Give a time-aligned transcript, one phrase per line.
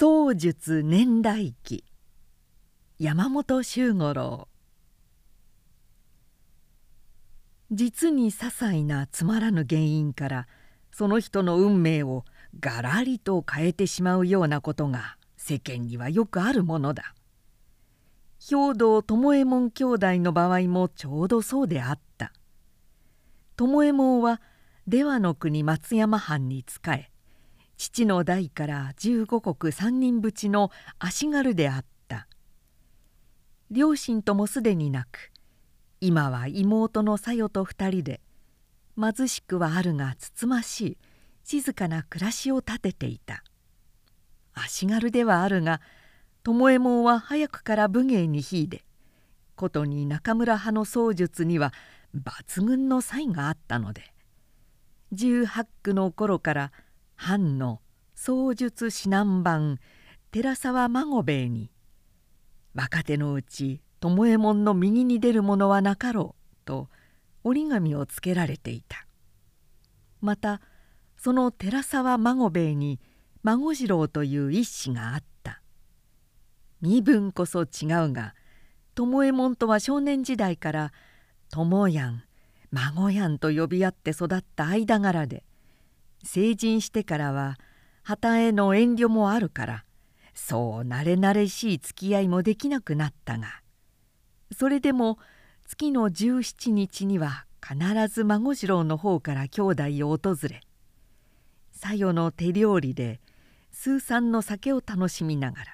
[0.00, 1.84] 宗術年代記
[2.98, 4.48] 山本周五郎
[7.70, 10.48] 実に些細なつまらぬ原因から
[10.90, 12.24] その人の運命を
[12.60, 17.14] がらりと変えてしまうようなことが世間にはよくあるものだ。
[18.40, 22.32] 兵道巴右衛門兄弟の場合もちょうどそうであった。
[23.58, 24.40] 巴右衛門は
[24.86, 27.09] 出羽の国松山藩に仕え
[27.80, 32.26] 父の代から十五国三人淵の足軽であった。
[33.70, 35.32] 両親ともすでになく。
[35.98, 38.20] 今は妹のさよと二人で
[39.00, 40.98] 貧しくはあるがつつましい
[41.42, 43.42] 静かな暮らしを立てていた。
[44.52, 45.80] 足軽ではあるが
[46.44, 48.84] 巴右衛門は早くから武芸に秀で
[49.56, 51.72] ことに中村派の槍術には
[52.14, 54.12] 抜群の才があったので
[55.14, 56.72] 18区の頃から
[57.22, 57.82] 藩の
[58.14, 59.78] 槍術指南番
[60.30, 61.70] 寺沢孫兵衛に
[62.74, 66.88] 若手のうち巴右衛門の右に出る者はなかろうと
[67.44, 69.06] 折り紙をつけられていた。
[70.22, 70.62] また
[71.18, 72.98] その寺沢孫兵衛に
[73.42, 75.60] 孫次郎という一子があった。
[76.80, 78.34] 身分こそ違うが
[78.94, 80.92] 巴右衛門とは少年時代から
[81.52, 82.22] 「友やん
[82.70, 85.44] 孫やん」と呼び合って育った間柄で
[86.22, 87.58] 成人してからは
[88.02, 89.84] 旗への遠慮もあるから
[90.34, 93.60] そう慣れ慣れしい付き合いもできなくなったが
[94.56, 95.18] それでも
[95.66, 100.60] 月の17日には必ず孫次郎の方から兄弟を訪れ
[101.72, 103.20] さよの手料理で
[103.70, 105.64] 数産の酒を楽しみながら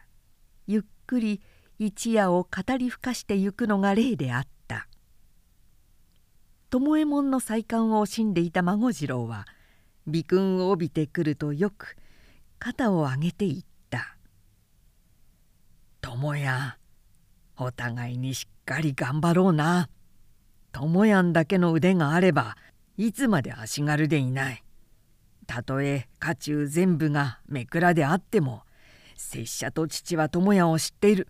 [0.66, 1.40] ゆっくり
[1.78, 4.56] 一夜を語りふかしてゆくのが例であった。
[6.70, 9.46] 巴門の再刊を惜しんでいた孫次郎は
[10.06, 11.96] 鼻君を帯びてくるとよく
[12.58, 13.58] 肩を上げて言っ
[13.90, 14.16] た
[16.00, 16.78] 「友や
[17.56, 19.88] お互いにしっかり頑張ろうな。
[20.72, 22.56] 友やんだけの腕があれば
[22.98, 24.62] いつまで足軽でいない。
[25.46, 28.62] たとえ家中全部がめくらであっても
[29.16, 31.28] 拙者と父は友也を知っている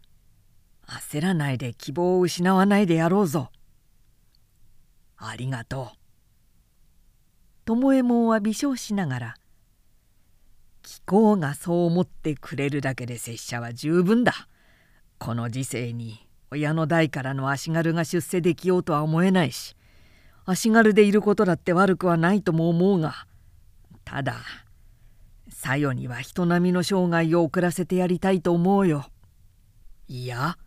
[0.87, 3.51] 焦らないで希望を失わないでやろうぞ
[5.17, 6.06] ありがとう
[7.67, 9.37] 巴右衛門は微笑しながら
[10.87, 14.49] 「貴公がそう思ってくれるだけで拙者は十分だ
[15.19, 19.75] この時世に親の代からの足軽が出世できようとは思えないし
[20.45, 23.27] 足軽でいることだって悪くはないとも思うが
[24.05, 24.37] ただ
[25.49, 29.07] さよには人並みの生涯を送らせてやりたいと思うよ。
[30.07, 30.59] いや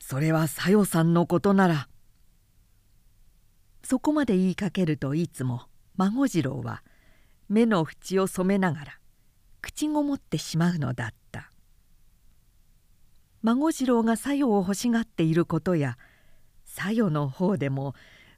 [0.00, 1.88] それはさよさんのことなら。
[3.84, 6.82] そこまで言いかけるといつも孫次郎は
[7.48, 8.98] 目の縁を染めながら
[9.62, 11.50] 口ごもってしまうのだった。
[13.42, 15.96] 孫次郎がさよを欲しがっていることや
[16.64, 17.94] さよの方でも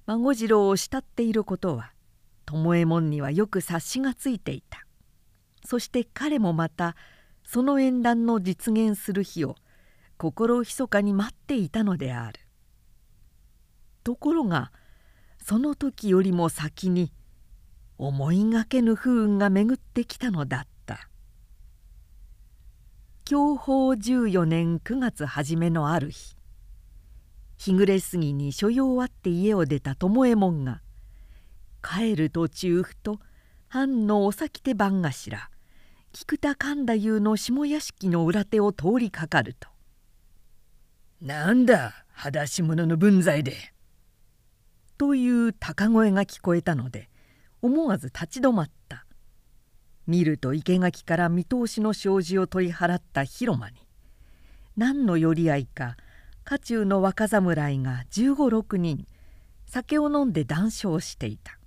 [0.06, 1.92] 孫次郎を慕っていることは
[2.46, 4.86] 巴右衛門にはよく察しがついていた。
[5.64, 6.96] そして彼もまた
[7.44, 9.56] その縁談の実現する日を
[10.16, 12.40] 心ひかに待っていたのである。
[14.04, 14.72] ところが
[15.42, 17.12] その時よりも先に
[17.98, 20.69] 思いがけぬ不運が巡ってきたのだった。
[23.31, 26.34] 享保14年9月初めのある日
[27.58, 30.81] 日暮れ過ぎに所用あって家を出た巴右衛門が
[31.82, 33.20] 帰る途中ふと
[33.69, 35.50] 藩のお先手番頭
[36.12, 39.69] 菊田神太夫の下屋敷の裏手を通りかかると
[41.20, 43.75] 「なんだ裸足者の分際で」
[44.97, 47.10] という高声が聞こえたので
[47.62, 49.04] 思わず立ち止まった。
[50.06, 53.76] 見ると生垣から見通しの障子を取り払った広間に
[54.76, 55.96] 何の寄り合いか
[56.44, 59.06] 家中の若侍が1 5 6人
[59.66, 61.58] 酒を飲んで談笑していた。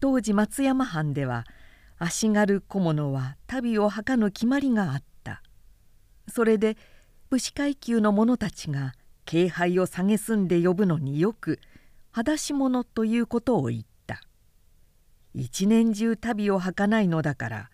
[0.00, 1.44] 当時松山藩では
[1.98, 5.42] 足軽小物は旅をはかぬ決まりがあった。
[6.28, 6.76] それで
[7.30, 8.94] 武士階級の者たちが
[9.24, 11.58] 敬拝を蔑んで呼ぶのによく
[12.12, 13.93] 「裸足者」ということを言った。
[15.34, 17.70] 一年中旅をはかないのだから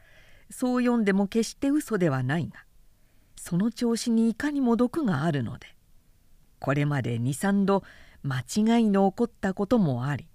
[0.50, 2.64] そう読んでも決して嘘ではないが
[3.36, 5.66] その調子にいかにも毒があるので
[6.58, 7.82] これまで23度
[8.22, 10.26] 間違いの起こったこともあり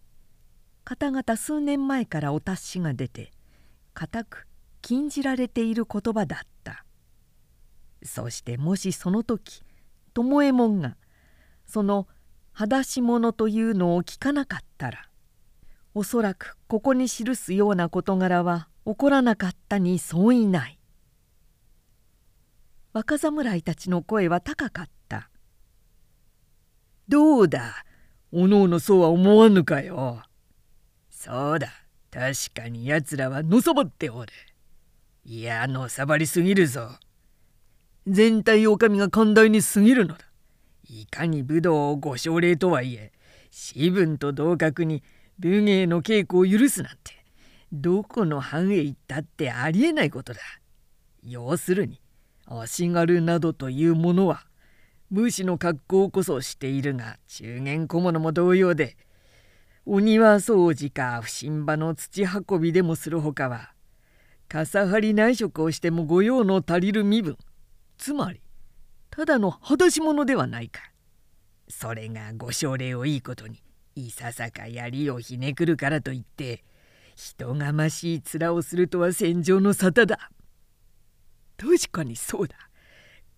[0.84, 3.32] 方々数年前からお達しが出て
[3.94, 4.48] 固く
[4.82, 6.86] 禁じられている言葉だった。
[8.06, 9.64] そしてもしその時
[10.14, 10.96] 巴右衛門が
[11.66, 12.08] その
[12.54, 15.10] 「裸足者」というのを聞かなかったら
[15.98, 20.78] おそらくここに記すような事柄は起こらなかったに相違ない。
[22.92, 25.30] 若侍たちの声は高かった
[27.08, 27.86] 「どうだ？
[28.34, 30.22] おのおのそうは思わぬかよ」
[31.10, 31.70] そうだ。
[32.12, 34.34] 確かにやつらはのさばっておる。
[35.24, 36.90] いやのさばりすぎるぞ。
[38.06, 40.26] 全体お上が寛大に過ぎるのだ。
[40.90, 43.14] いかに武道をご奨励とはいえ
[43.50, 45.02] 士分と同格に
[45.40, 47.26] 武芸の稽古を許すなんて
[47.72, 50.40] どこの藩へ行ったってありえないことだ。
[51.24, 52.00] 要するに
[52.46, 54.46] 足軽などというものは
[55.12, 58.96] 武士の格好こそしているが中元小物も同様で
[59.86, 63.72] お庭掃除か不審場の土運びでもするほかは
[64.48, 67.38] 傘張り内職をしても御用の足りる身分
[67.98, 68.42] つまり
[69.10, 70.82] ただの裸足者ではないか。
[71.68, 73.64] それがご奨励をいいことに
[73.96, 76.64] いささか槍をひねくるからといって
[77.16, 80.30] 人がましい面をするとは戦場の沙汰だ。
[81.58, 82.58] 確かにそうだ。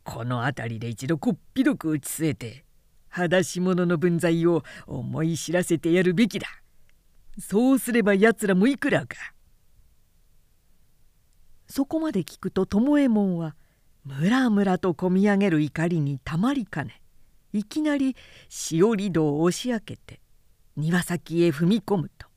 [0.03, 2.65] この辺りで一度こっぴどく打ち据えて
[3.09, 6.47] 裸足者の分際を思い知らせてやるべきだ。
[7.39, 9.15] そうすればやつらもいくらか。
[11.67, 13.55] そこまで聞くと巴右衛門は
[14.05, 17.01] ムラムラとこみ上げる怒りにたまりかね
[17.51, 18.15] いきなり
[18.47, 20.21] しおり戸を押し開けて
[20.77, 22.27] 庭先へ踏み込むと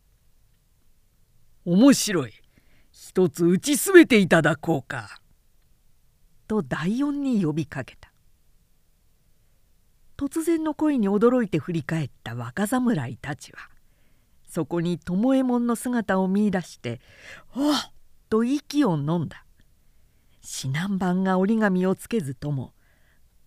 [1.67, 2.33] 「面白い。
[2.91, 5.21] 一つ打ちすべていただこうか」
[6.49, 8.11] と第四に呼びかけた。
[10.17, 13.71] 突然の声に驚いて振り返った若侍たちは
[14.47, 17.01] そこに巴右衛門の姿を見いだして
[17.53, 17.93] 「あっ!」
[18.29, 19.47] と息を飲んだ。
[20.43, 22.75] 指南板が折り紙をつけずとも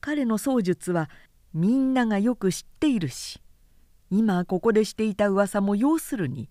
[0.01, 1.09] 彼の槍術は
[1.53, 3.42] みんながよく知っているし
[4.15, 6.47] 今ここでしていた噂も要するに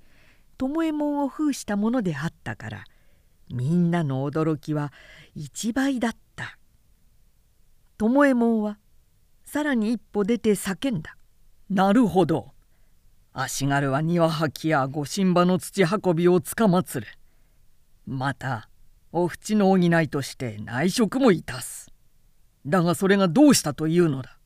[0.59, 2.85] 巴右衛門を封したものであったから
[3.51, 4.93] みんなの驚きは
[5.37, 6.59] 一倍だった。
[7.99, 8.79] 巴右衛門は
[9.45, 11.17] さらに一歩出て叫んだ
[11.71, 12.53] 「なるほど。
[13.33, 17.07] 足軽は庭履きや御神馬の土運びをつかまつる。
[18.07, 18.69] また
[19.13, 21.93] お淵の補いとして内職もいたす。
[22.67, 24.37] だがそれがどうしたというのだ。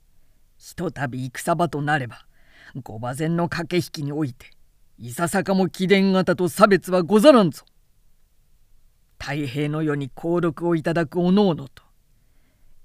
[0.59, 2.27] ひとたび戦場となれば
[2.75, 4.51] 御馬前の駆け引きにおいて
[4.99, 7.65] いささかも貴殿方と差別はござらんぞ。
[9.19, 11.83] 太平の世に登録をいただくおのおのと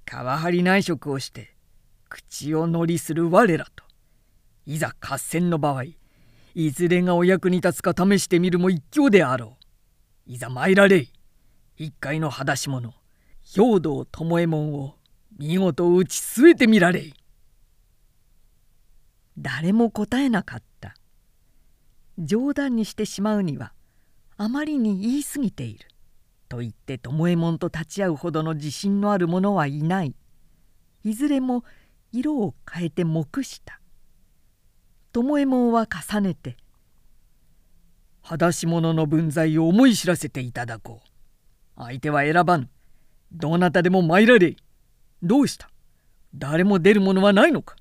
[0.06, 1.56] 川張内職をして
[2.10, 3.84] 口を乗りする我らと
[4.66, 5.84] いざ合戦の場合
[6.54, 9.58] いずれがお役に立つか試してみるも一興であろ
[10.28, 10.32] う。
[10.34, 11.10] いざ参られい
[11.78, 12.94] 一介の裸足者
[13.44, 14.96] 兵道巴右衛門を
[15.38, 17.14] 見事打ち据えてみられい。
[19.42, 20.94] 誰も答えなかった。
[22.18, 23.74] 冗談にしてしまうには
[24.38, 25.88] あまりに言い過ぎている。
[26.48, 30.14] と言って巴右衛門と立ち会うほどの自信のある者はいない。
[31.04, 31.64] いずれも
[32.12, 33.80] 色を変えて黙した。
[35.12, 36.58] 巴右衛門は重ねて
[38.22, 41.08] 「裸足者の分際を思い知らせていただこう。
[41.78, 42.70] 相手は選ばぬ。
[43.32, 44.56] どなたでも参られ。
[45.24, 45.70] どうした。
[46.36, 47.76] 誰も出る者はないのか。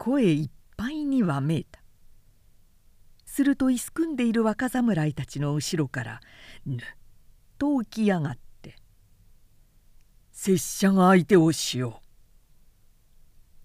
[0.00, 1.78] 声いっぱいにわめいた。
[3.26, 6.20] するといすくんでいる若侍たちの後ろから
[6.64, 6.78] ぬっ
[7.58, 8.76] と起き上がって
[10.32, 12.00] 「拙者が相手をしよ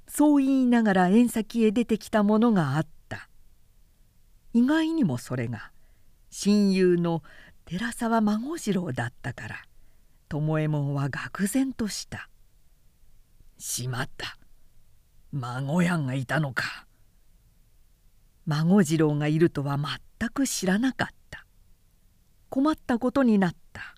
[0.07, 3.29] う」そう言いながら縁先へ出てきたものがあった。
[4.51, 5.71] 意外にもそれが
[6.31, 7.23] 親友の
[7.63, 9.55] 寺沢孫次郎だったから
[10.27, 12.29] 巴門は愕然とした
[13.57, 14.37] 「しまった。
[15.37, 16.87] 孫やんがいたのか。
[18.45, 21.45] 孫次郎がいるとは全く知らなかった。
[22.49, 23.95] 困ったことになった。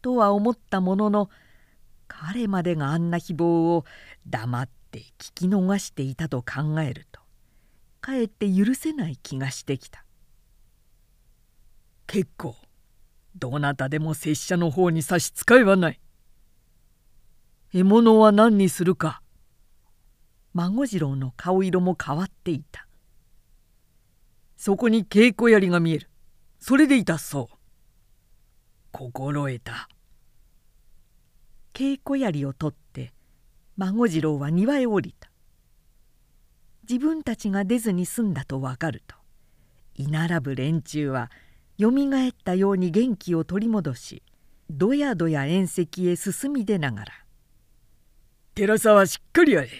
[0.00, 1.28] とは思ったものの
[2.06, 3.44] 彼までがあんな誹謗
[3.74, 3.84] を
[4.28, 7.20] 黙って聞き逃していたと考えると
[8.00, 10.04] かえって許せない気がしてきた。
[12.06, 12.54] 結構
[13.34, 16.00] どなたでも拙者の方に差し支えはない。
[17.72, 19.20] 獲物は何にするか
[20.54, 22.86] 孫次郎の顔色も変わっていた。
[24.56, 26.08] そこに稽古槍が見える。
[26.60, 27.56] それでいたそう。
[28.92, 29.88] 心得た。
[31.74, 33.12] 稽古槍を取って
[33.76, 35.28] 孫次郎は庭へ降りた。
[36.88, 39.16] 自分たちが出ずに済んだと分かると
[39.96, 41.30] 居並ぶ連中は
[41.78, 44.22] よみがえったように元気を取り戻し
[44.70, 47.12] どやどや縁石へ進み出ながら
[48.54, 49.70] 「寺沢しっかりやれ。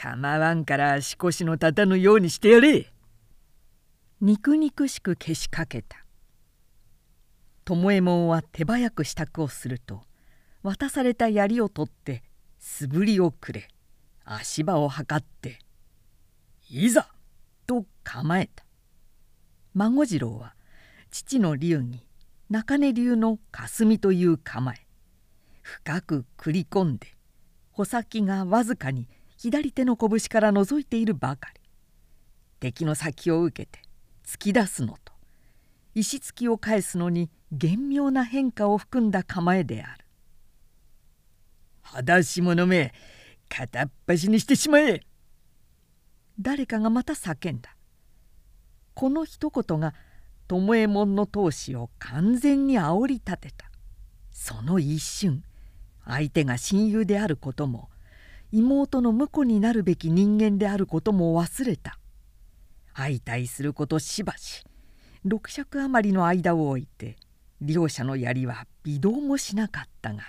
[0.00, 2.92] 構わんから足腰の立たぬようにしてやれ」
[4.22, 6.04] 肉肉しくけしかけた。
[7.64, 10.04] 巴右衛門は手早く支度をすると
[10.62, 12.22] 渡された槍を取って
[12.58, 13.68] 素振りをくれ。
[14.24, 15.58] 足場を測って
[16.70, 17.10] 「いざ!」
[17.66, 18.64] と構えた。
[19.74, 20.54] 孫次郎は
[21.10, 22.06] 父の龍に
[22.50, 24.86] 中根流の霞という構え
[25.62, 27.16] 深く繰り込んで
[27.72, 31.60] 穂先がわずかに左手の拳から覗いているばかり。
[32.58, 33.80] 敵の先を受けて
[34.24, 35.12] 突き出すのと
[35.94, 40.04] 石突きを返すのに厳妙な変化を含んだ構えである
[41.82, 42.92] 「裸足者め
[43.48, 45.06] 片っ端にしてしまえ!」
[46.40, 47.76] 誰かがまた叫んだ。
[48.94, 49.94] この一言が
[50.48, 53.70] 巴右衛門の闘志を完全に煽り立てた。
[54.32, 55.44] その一瞬
[56.04, 57.88] 相手が親友であることも
[58.52, 61.98] 妹の婿になるべき人間であることも忘れた
[62.94, 64.64] 相対することしばし
[65.24, 67.16] 六尺余りの間を置いて
[67.60, 70.22] 両者の槍は微動もしなかったが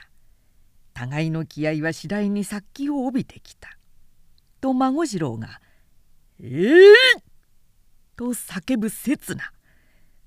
[0.94, 3.70] 互いの気合は次第に殺気を帯びてきた。
[4.60, 5.62] と孫次郎が
[6.42, 7.22] 「ええー!」
[8.18, 9.54] と叫ぶ刹那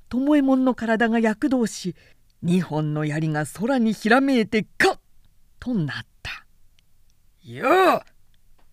[0.09, 1.95] 巴右衛門の体が躍動し
[2.43, 4.99] 二本の槍が空にひらめいてカッ
[5.61, 6.12] となった
[7.45, 8.05] 「や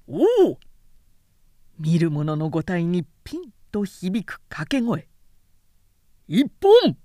[0.06, 0.60] おお!」
[1.80, 5.08] 見る者の五体にピンと響く掛け声
[6.28, 6.96] 「一本!」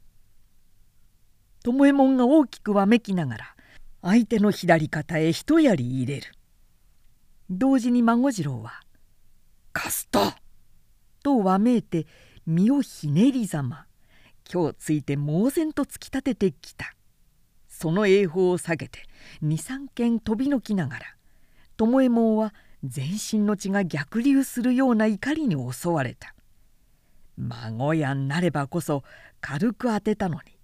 [1.64, 3.56] 巴右衛門が大きくわめきながら
[4.02, 6.34] 相手の左肩へ一槍入れる
[7.48, 8.82] 同時に孫次郎は
[9.72, 10.38] 「カスタ!」
[11.24, 12.06] とわめいて
[12.44, 13.86] 身をひねりざま
[14.52, 16.94] 今日ついて猛然と突き立ててきた
[17.68, 19.00] その栄宝を下げて
[19.42, 21.13] 23軒飛びのきながら
[21.76, 26.34] 巴右衛門は全身の血が逆流するような怒りに襲われた。
[27.36, 29.02] 孫やんなればこそ
[29.40, 30.58] 軽く当てたのに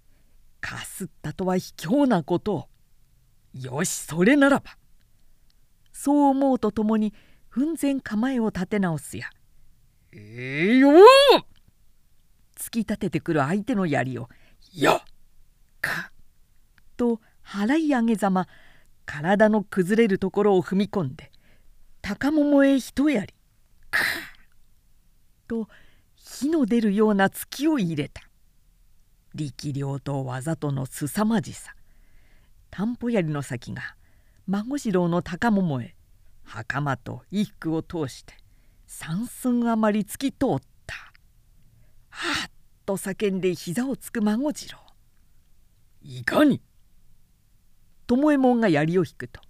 [0.61, 2.67] かすったとは卑怯なことを。
[3.53, 4.77] よしそれならば。
[5.91, 7.13] そう思うとともに
[7.49, 9.27] 奮然構えを立て直すや
[10.13, 10.89] 「ええー、よ
[12.55, 14.29] 突き立ててくる相手の槍を
[14.73, 15.01] 「やっ!」
[15.81, 16.11] か。
[16.95, 18.47] と払い上げざま
[19.11, 21.33] 体の崩れるところを踏み込んで
[22.01, 23.27] 高桃へ一槍
[23.89, 24.05] か
[25.49, 25.67] と
[26.15, 28.21] 火の出るような突きを入れた。
[29.35, 31.75] 力量と技とのすさまじさ。
[32.69, 33.81] 担保槍の先が
[34.47, 35.93] 孫次郎の高桃へ
[36.45, 38.33] 袴と衣服を通して
[38.87, 40.95] 三寸余り突き通った
[42.07, 42.51] 「はっ!」
[42.87, 44.79] と叫んで膝をつく孫次郎。
[46.01, 46.61] いかに
[48.07, 49.41] 巴右衛門が槍を引くと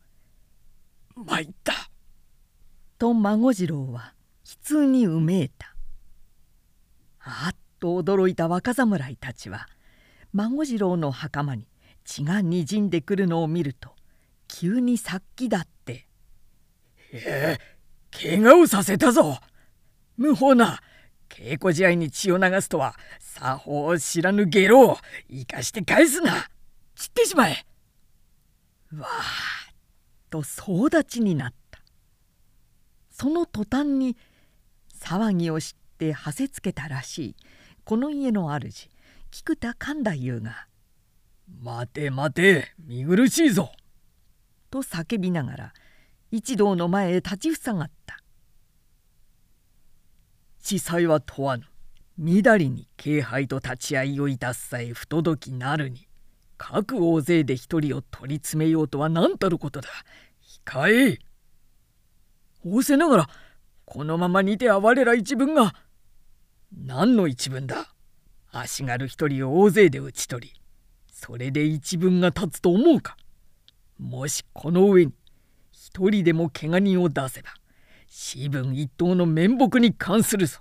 [1.15, 1.73] 「参った!」
[2.97, 4.13] と孫次郎は
[4.45, 5.75] 悲痛にうめいた。
[7.19, 9.67] あっと驚いた若侍たちは
[10.33, 11.67] 孫次郎の袴に
[12.03, 13.95] 血がにじんでくるのを見ると
[14.47, 16.07] 急に殺気だって
[17.13, 17.77] 「ええ
[18.11, 19.39] 怪我をさせたぞ。
[20.17, 20.81] 無法な
[21.29, 24.97] 稽古試合に血を流すとは作法を知らぬ下郎を
[25.29, 26.49] 生かして返すな。
[26.95, 27.65] 切ってしまえ!」
[28.97, 29.73] わあ
[30.29, 31.79] と総立ちになった。
[33.11, 34.17] その途端に
[34.99, 37.35] 騒ぎを知ってはせつけたらしい。
[37.83, 38.89] この家の主
[39.31, 40.67] 菊田勘太夫が
[41.61, 43.71] 「待て待て見苦しいぞ!」
[44.69, 45.73] と叫びながら
[46.31, 48.21] 一同の前へ立ちふさがった。
[50.61, 51.65] 地裁は問わぬ。
[52.17, 56.07] みだりに敬拝と立ち会いをいたすさえ不届きなるに
[56.63, 59.89] 各大勢で一人を取り詰めようとは何たることだ。
[60.63, 61.17] 控え
[62.63, 63.29] 仰せながら
[63.83, 65.73] このままにては我ら一分が
[66.71, 67.95] 何の一分だ。
[68.51, 70.61] 足軽一人を大勢で討ち取り
[71.11, 73.17] それで一分が立つと思うか。
[73.97, 75.13] もしこの上に
[75.71, 77.49] 一人でも怪我人を出せば
[78.07, 80.59] 四分一刀の面目に関するぞ。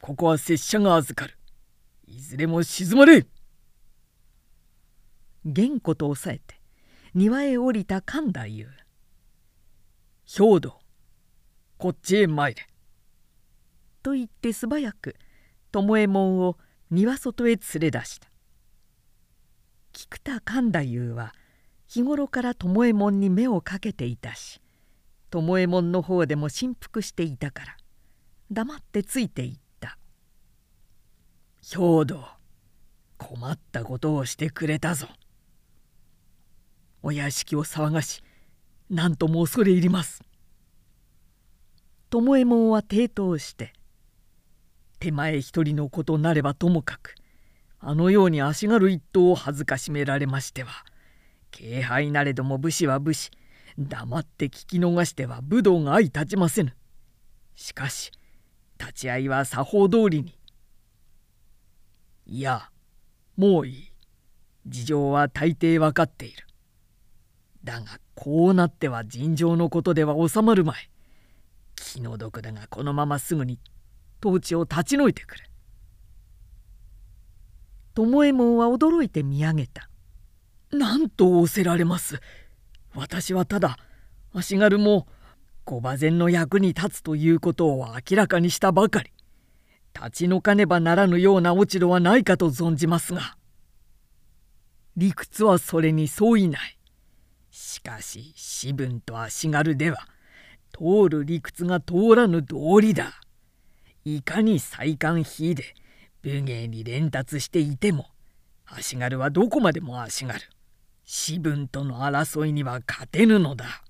[0.00, 1.36] ここは拙者が預かる。
[2.06, 3.26] いずれも沈まれ。
[5.44, 6.60] 玄子と抑えて
[7.14, 8.44] 庭へ降りた神太夫
[10.54, 10.78] 兵道
[11.78, 12.66] こっちへ参れ。
[14.02, 15.16] と言って素早く
[15.72, 16.56] 巴門を
[16.90, 18.28] 庭外へ連れ出した。
[19.92, 21.34] 菊田勘太夫は
[21.86, 24.60] 日頃から巴右衛門に目をかけていたし
[25.30, 27.76] 巴右衛門の方でも振幅していたから
[28.50, 29.98] 黙ってついていった
[31.62, 32.26] 「兵道
[33.18, 35.08] 困ったことをしてくれたぞ」
[37.02, 38.22] お屋敷を騒がし
[38.88, 40.22] 何とも恐れ入ります。
[42.10, 43.72] 巴右衛門は抵当して
[44.98, 47.14] 手前一人のことなればともかく
[47.80, 50.70] あのように足軽一頭を恥ずかしめられましては
[51.50, 53.30] 軽配なれども武士は武士
[53.78, 56.76] 黙って聞き逃しては武道が相立ちませぬ。
[57.54, 58.12] しかし
[58.78, 60.38] 立ち会いは作法通りに
[62.26, 62.70] いや
[63.36, 63.92] もういい。
[64.66, 66.46] 事情は大抵分かっている。
[67.64, 70.90] だがこうなっては尋常のことでは収まるまい。
[71.76, 73.58] 気の毒だがこのまますぐに
[74.24, 75.44] 統治を立ち退いてくれ
[77.94, 79.88] 巴右衛門は驚いて見上げた
[80.72, 82.20] 「なんと仰せられます。
[82.94, 83.78] 私はただ
[84.32, 85.06] 足軽も
[85.64, 89.12] 御馬前の役に立つということを明らかにしたばかり。
[89.94, 93.36] 立ち退かねばならぬような落ち度はないかと存じますが。
[94.96, 96.78] 理屈はそれに相違ない。
[97.52, 99.98] しかし士分と足軽では
[100.72, 103.20] 通る理屈が通らぬ道理だ。
[104.06, 105.74] いかに再官引いで
[106.22, 108.06] 武芸に連達していても
[108.64, 110.40] 足軽はどこまでも足軽。
[111.04, 113.84] 士分との争いには勝てぬのだ。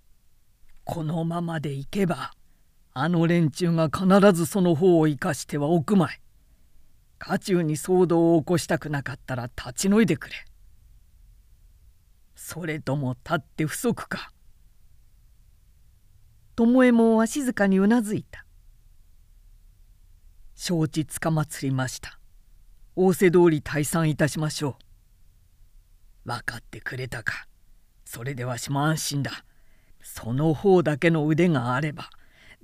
[0.83, 2.33] このままでいけば
[2.92, 6.21] あの連中が必ずその方を生かしてはおくまい。
[7.21, 10.35] 家中に騒動を起こしたくなかったら立ち退いてくれ。
[12.44, 14.32] それとも立って不足か。
[16.56, 18.44] 巴右衛門は静かにうなずいた。
[20.56, 22.18] 承知つかまつりました。
[22.96, 24.76] 仰せ通り退散いたしましょ
[26.26, 26.28] う。
[26.28, 27.46] 分かってくれたか。
[28.04, 29.44] それでわしも安心だ。
[30.02, 32.11] その方だけの腕があれば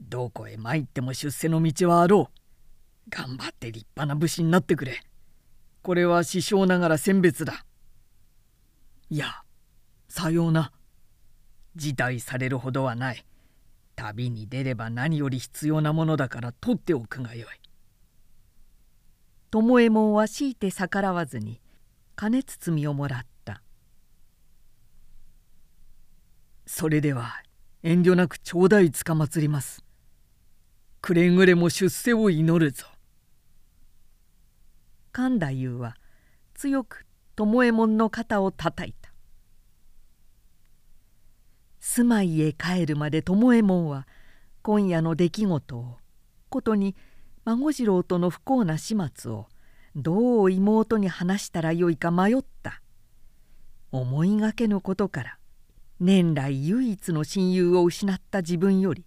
[0.01, 3.11] どこへ参っても出世の道はあろう。
[3.11, 5.01] 頑張って立派な武士になってくれ。
[5.83, 7.65] これは師匠ながら選別だ。
[9.09, 9.45] いや
[10.09, 10.73] さような。
[11.77, 13.25] 辞退されるほどはない。
[13.95, 17.69] 旅に出れば何より必要なものだから取っておくがよい。
[19.51, 21.61] 巴右衛門は強いて逆らわずに
[22.17, 23.63] 金包みをもらった。
[26.67, 27.43] それでは
[27.83, 29.85] 遠慮なく頂戴つかまつります。
[31.01, 32.87] くれぐれも出世を祈るぞ。
[35.13, 35.97] 神太夫は
[36.55, 39.08] 強く巴右衛門の肩をたたいた。
[41.81, 44.07] 住まいへ帰るまで巴右衛門は
[44.63, 45.97] 今夜の出来事を
[46.49, 46.97] ことに
[47.45, 49.47] 孫次郎との不幸な始末を
[49.97, 52.83] どう妹に話したらよいか迷った。
[53.91, 55.39] 思いがけぬことから
[55.99, 59.05] 年来唯一の親友を失った自分より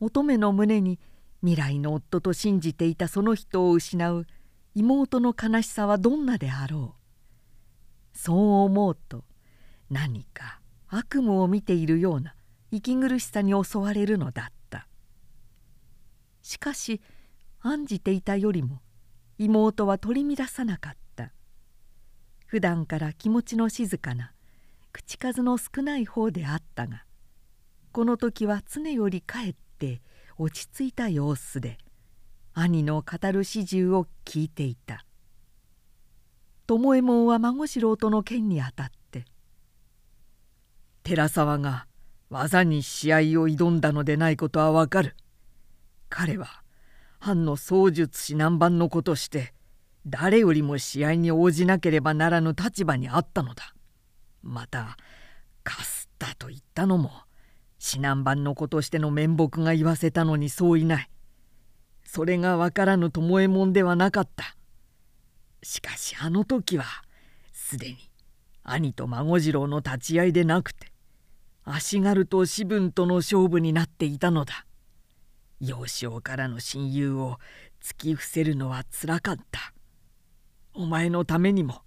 [0.00, 0.98] 乙女の胸に
[1.42, 4.26] 未来の夫と信じていたその人を失う
[4.74, 8.18] 妹の悲しさはどんなであろう。
[8.18, 9.24] そう思うと
[9.88, 10.59] 何か
[10.92, 12.34] 悪夢を見ているような
[12.72, 14.88] 息苦しさに襲われるのだった。
[16.42, 17.00] しかし
[17.60, 18.80] 案じていたよりも
[19.38, 21.32] 妹は取り乱さなかった。
[22.46, 24.32] 普段から気持ちの静かな
[24.92, 27.04] 口数の少ない方であったが
[27.92, 30.02] この時は常よりかえって
[30.36, 31.78] 落ち着いた様子で
[32.52, 35.04] 兄の語る始終を聞いていた。
[36.66, 39.24] 巴右衛門は孫四郎との剣にあたって
[41.10, 41.88] 「寺沢が
[42.28, 45.16] 技に試合を挑んだのでないことはわかる」
[46.08, 46.62] 彼は
[47.18, 49.52] 藩の槍術師南蛮の子として
[50.06, 53.74] 誰よりも試合に応じなければならぬ立場にあったのだ。
[54.44, 54.96] また
[55.64, 57.10] かすったと言ったのも
[57.84, 61.10] 指南番の子としての面目が言わせたのにそういない。
[62.04, 64.56] それが分からぬ巴門ではなかった。
[65.64, 66.84] しかしあの時は
[67.52, 67.96] すでに
[68.62, 70.89] 兄と孫次郎の立ち会いでなくて
[71.64, 74.66] 足軽と士分との勝負になっていたのだ。
[75.60, 77.38] 幼少からの親友を
[77.82, 79.72] 突き伏せるのはつらかった。
[80.72, 81.82] お前のためにも。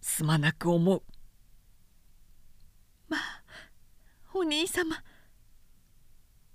[0.00, 1.02] すまなく思う。
[3.08, 3.42] まあ
[4.34, 4.96] お兄様。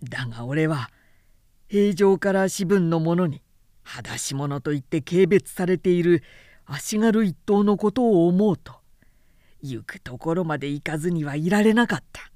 [0.03, 0.91] だが俺は
[1.67, 3.41] 平常から士分の者に
[3.84, 6.23] 裸足者と言って軽蔑されている
[6.65, 8.78] 足軽一党のことを思うと
[9.62, 12.32] 行くところまで行かずにはいられなかった。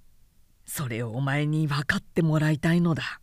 [0.65, 3.21] それをお前に分かってもらいたいのだ。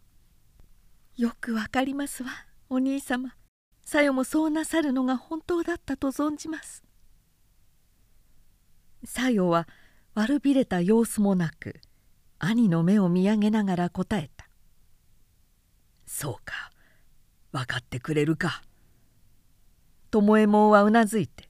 [1.17, 2.31] よくわかりますわ
[2.69, 3.35] お兄様。
[3.83, 6.85] さよもそうなさるのが本当だったと存じます。
[9.05, 9.67] さよは
[10.15, 11.81] 悪びれた様子もなく
[12.39, 14.49] 兄の目を見上げながら答えた
[16.07, 16.71] 「そうか。
[17.53, 18.63] 分かってくれるか」
[20.13, 21.50] 巴右衛門はうなずいて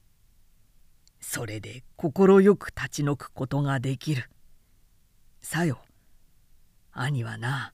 [1.33, 2.11] それで快
[2.57, 4.29] く立ち退くことができる」
[5.39, 5.79] 「さよ。
[6.91, 7.71] 兄はな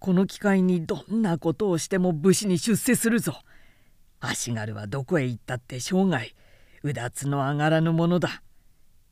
[0.00, 3.44] この機会にどんなことをしても武士に出世するぞ。
[4.18, 6.34] 足軽はどこへ行ったって生涯
[6.82, 8.42] うだつの上がらぬものだ。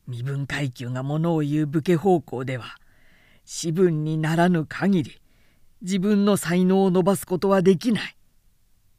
[0.07, 2.75] 身分階級がものを言う武家方向では
[3.45, 5.21] 私分にならぬ限り
[5.81, 8.17] 自分の才能を伸ばすことはできない。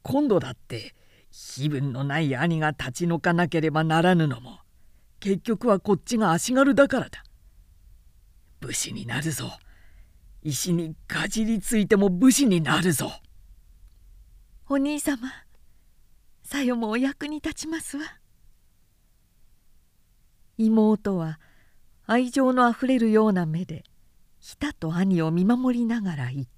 [0.03, 0.95] 今度だって
[1.41, 4.59] 非分のない兄が立ち退かなければならぬのも
[5.21, 7.23] 結局はこっちが足軽だからだ。
[8.61, 9.53] 武士になるぞ。
[10.43, 13.13] 石にかじりついても武士になるぞ。
[14.69, 15.29] お兄様
[16.43, 18.05] さよもお役に立ちますわ。
[20.57, 21.39] 妹は
[22.05, 23.85] 愛情のあふれるような目で
[24.41, 26.51] ひたと兄を見守りながら言った「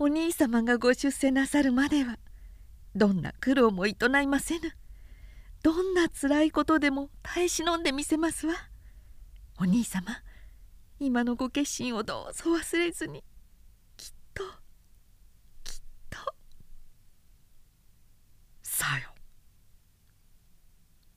[0.00, 2.18] お兄様がご出世なさるまでは
[2.94, 4.72] どんな苦労もいとないませぬ。
[5.62, 8.54] どんなつらいことでも耐え忍んでみせますわ。
[9.60, 10.04] お兄様
[11.00, 13.24] 今のご決心をどうぞ忘れずに
[13.96, 14.44] きっと
[15.64, 15.80] きっ
[16.10, 16.18] と。
[18.62, 19.10] さよ。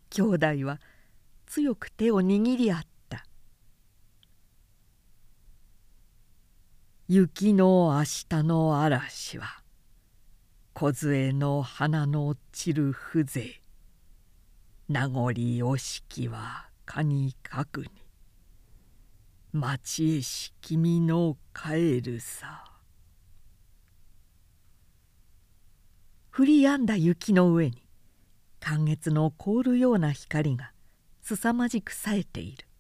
[0.10, 0.80] 兄弟は
[1.46, 3.26] 強く手を握り合った
[7.14, 8.04] 雪の明
[8.40, 9.46] 日の嵐は
[10.74, 13.42] 梢の花の散る風情
[14.88, 17.36] 名残惜しきはかに。
[17.44, 17.90] かくに
[19.52, 22.64] 町へし君の帰るさ。
[26.34, 27.86] 降り止んだ雪の上に
[28.62, 30.72] 寒月の凍るような光が
[31.22, 32.71] すさまじく冴えている。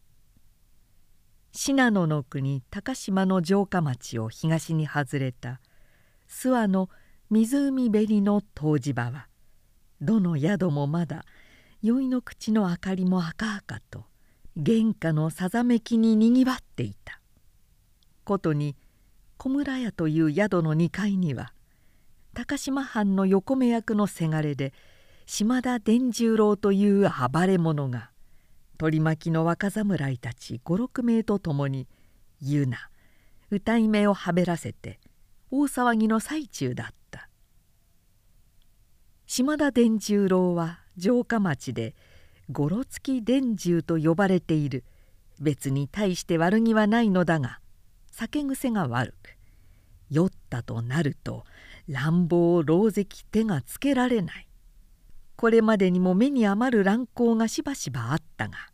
[1.53, 5.59] 信濃の国高島の城下町を東に外れた
[6.29, 6.89] 諏訪の
[7.29, 9.27] 湖べりの湯治場は
[10.01, 11.25] どの宿もまだ
[11.81, 14.05] 宵の口の明かりも赤々と
[14.55, 17.19] 玄関のさざめきににぎわっていた。
[18.23, 18.75] ことに
[19.37, 21.53] 小村屋という宿の2階には
[22.33, 24.73] 高島藩の横目役のせがれで
[25.25, 28.10] 島田伝十郎という暴れ者が
[28.81, 31.87] 取り巻きの若侍たち56名と共に
[32.41, 32.89] 湯な
[33.51, 34.99] 歌い目をはべらせて
[35.51, 37.29] 大騒ぎの最中だった。
[39.27, 41.93] 島田伝十郎は城下町で
[42.49, 44.83] ごろつき伝重と呼ばれている。
[45.39, 47.59] 別に大して悪気はないのだが
[48.09, 49.37] 酒癖が悪く
[50.09, 51.45] 酔ったとなると
[51.87, 54.47] 乱暴狼藉手がつけられない。
[55.35, 58.70] これまでにも目に余る乱行がしばしばあったが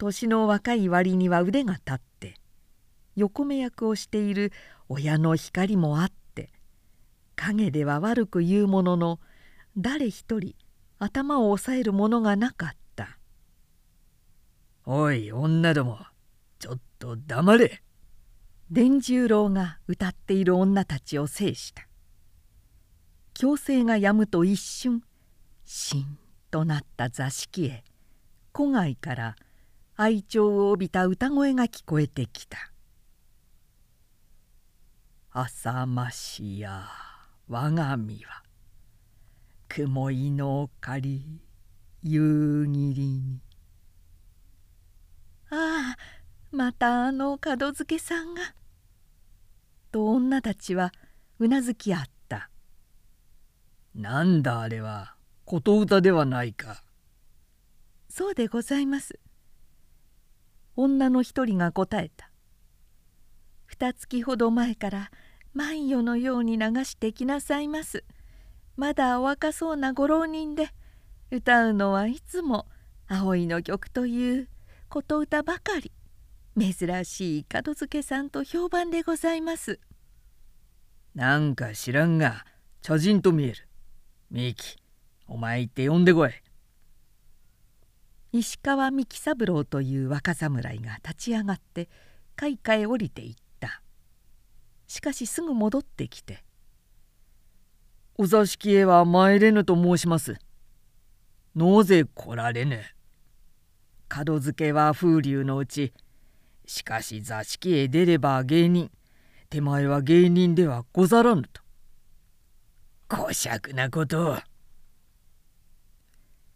[0.00, 2.34] 年の若い割には腕が立って
[3.16, 4.50] 横目役をしている
[4.88, 6.50] 親の光もあって
[7.36, 9.20] 陰では悪く言うものの
[9.76, 10.54] 誰一人
[10.98, 13.18] 頭を押さえるものがなかった
[14.86, 15.98] 「おい女ども
[16.58, 17.82] ちょっと黙れ」
[18.72, 21.90] 伝十郎が歌っている女たちを制した。
[23.34, 25.02] 強制がやむと一瞬
[25.64, 26.18] しん
[26.50, 27.84] となった座敷へ
[28.52, 29.36] 戸外から
[30.02, 32.72] 愛情を帯びた歌声が聞こえてきた
[35.30, 36.88] 「浅ましや
[37.48, 38.42] 我が身は
[39.68, 41.42] 雲いの狩り
[42.02, 43.42] 夕霧に」
[45.52, 45.98] ああ
[46.50, 48.54] またあの門付けさんが。
[49.92, 50.92] と女たちは
[51.38, 52.48] うなずき合った
[53.94, 56.82] 「なんだあれは琴歌ではないか」
[58.08, 59.20] そうでございます。
[60.82, 62.30] 女の一人が答えた。
[63.66, 65.10] 二月ほど前から
[65.52, 68.04] 万葉のように流してきなさいます。
[68.76, 70.70] まだお若そうなご浪人で
[71.30, 72.66] 歌うのはいつも
[73.06, 74.48] 葵の曲という
[74.88, 75.92] 琴歌ばかり。
[76.58, 79.78] 珍しい門付けさんと評判でございます。
[81.14, 82.44] なんか知らんが
[82.82, 83.68] 茶人と見える。
[84.30, 84.76] ミキ
[85.26, 86.30] お前行って呼んでこい。
[88.32, 91.88] 石川三木三郎という若侍が立ち上がって
[92.36, 93.82] 階下へ降りていった
[94.86, 96.44] しかしすぐ戻ってきて
[98.16, 100.36] お座敷へは参れぬと申します。
[101.54, 102.82] なぜ来られぬ
[104.14, 105.92] 門付けは風流のうち
[106.66, 108.90] しかし座敷へ出れば芸人
[109.48, 111.60] 手前は芸人ではござらぬと。
[113.08, 114.36] こしゃくなことを。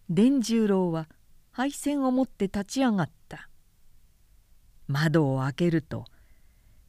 [0.08, 1.08] 伝十郎は
[1.54, 3.48] 配線を持って立ち上がった。
[4.88, 6.04] 窓を開けると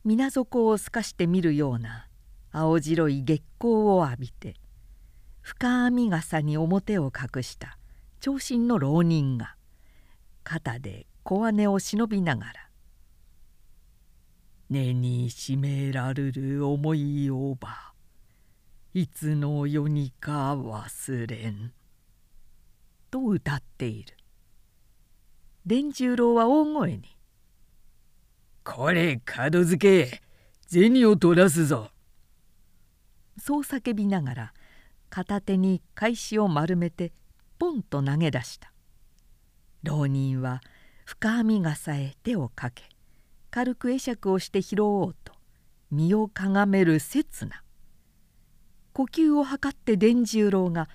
[0.03, 2.07] 水底を透かして見るような
[2.51, 4.55] 青白い月光を浴びて
[5.41, 7.77] 深編み傘に表を隠した
[8.19, 9.55] 長身の浪人が
[10.43, 12.69] 肩で小姉を忍びながら
[14.69, 17.93] 「根にしめらるる思いをば
[18.95, 21.71] いつの世にか忘れん」
[23.11, 24.14] と歌っている。
[25.65, 27.17] 伝十郎は大声に
[28.63, 30.21] 「これ門付け
[30.67, 31.89] 銭を取らすぞ」
[33.41, 34.53] そう叫びながら
[35.09, 37.13] 片手に返しを丸めて
[37.57, 38.71] ポンと投げ出した。
[39.81, 40.61] 浪人は
[41.05, 42.83] 深編み傘へ手をかけ
[43.49, 45.33] 軽く会釈をして拾おうと
[45.89, 47.63] 身をかがめる刹那。
[48.93, 50.89] 呼吸を図って伝十郎が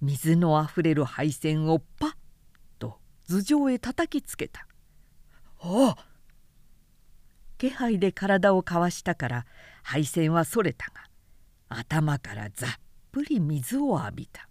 [0.00, 2.17] 水のあふれる配線をパッと
[3.28, 4.66] 頭上へ叩きつけた
[5.60, 5.96] 「あ
[7.58, 9.46] 気配で体をかわしたから
[9.82, 11.08] 配線はそれたが
[11.68, 12.70] 頭からざっ
[13.12, 14.48] ぷり水を浴びた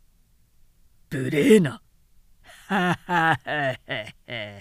[1.10, 1.80] 「無礼な!」
[2.68, 4.60] はははは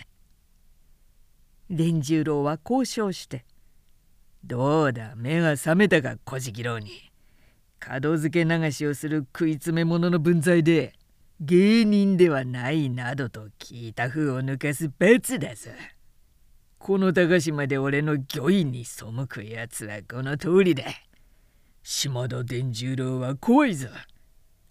[1.70, 3.46] 伝十郎は交渉して
[4.46, 7.12] 「どうだ目が覚めたか小じきろうに。
[8.02, 10.94] 門付け流しをする食い詰め者の分際で。
[11.40, 15.72] 芸人ではないなどと聞いた風を抜かす罰だぞ。
[16.78, 20.84] この高島で俺の御意に背くやつはこの通りだ。
[21.82, 23.88] 島田伝十郎は怖いぞ。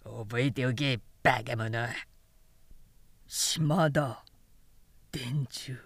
[0.03, 1.89] 覚えておけ、バカ者。
[3.27, 4.23] 島田
[5.11, 5.77] 伝十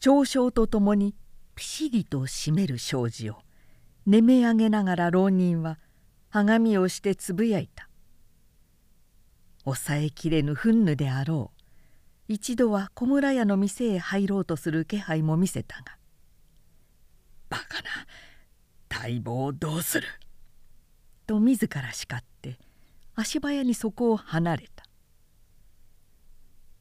[0.00, 1.14] 長将とともに
[1.54, 3.36] ピシリと締める障子を
[4.06, 5.78] 寝め上げながら浪人は
[6.28, 7.88] はがみをしてつぶやいた
[9.64, 11.60] 抑えきれぬ憤怒であろう。
[12.26, 15.98] 一度は小村屋の店へ入ろうとする気配も見せたが
[17.50, 17.90] 「バカな
[18.88, 20.06] 待望どうする?」
[21.26, 22.58] と自ら叱って
[23.14, 24.84] 足早にそこを離れた。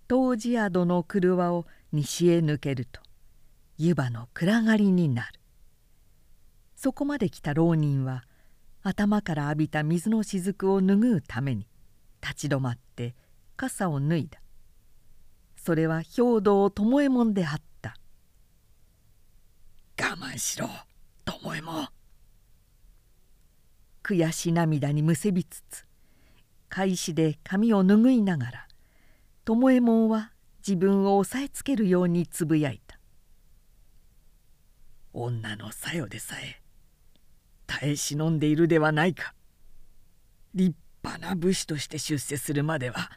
[0.08, 3.02] 当時宿の車を西へ抜けると
[3.78, 5.40] 湯葉の暗がりになる。
[6.76, 8.24] そこまで来た浪人は
[8.82, 11.68] 頭から浴びた水の雫を拭うために
[12.24, 13.16] 立ち止まって
[13.58, 14.40] 傘を脱いだ。
[15.58, 17.96] それは兵道巴右衛門であった。
[20.00, 20.70] 我慢しろ
[21.26, 21.88] 巴右衛門。
[24.02, 25.86] 悔し涙にむせびつつ
[26.68, 28.68] 返しで髪を拭いながら
[29.46, 30.32] 巴右衛門は
[30.66, 33.00] 自分を押さえつけるようにつぶやいた
[35.14, 36.62] 「女のさよでさえ
[37.66, 39.34] 耐え忍んでいるではないか。
[40.54, 43.12] 立派な武士として出世するまでは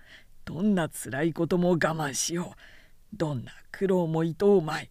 [0.44, 3.16] どんなつらいことも我慢しよう。
[3.16, 4.90] どんな苦労もいとうまい。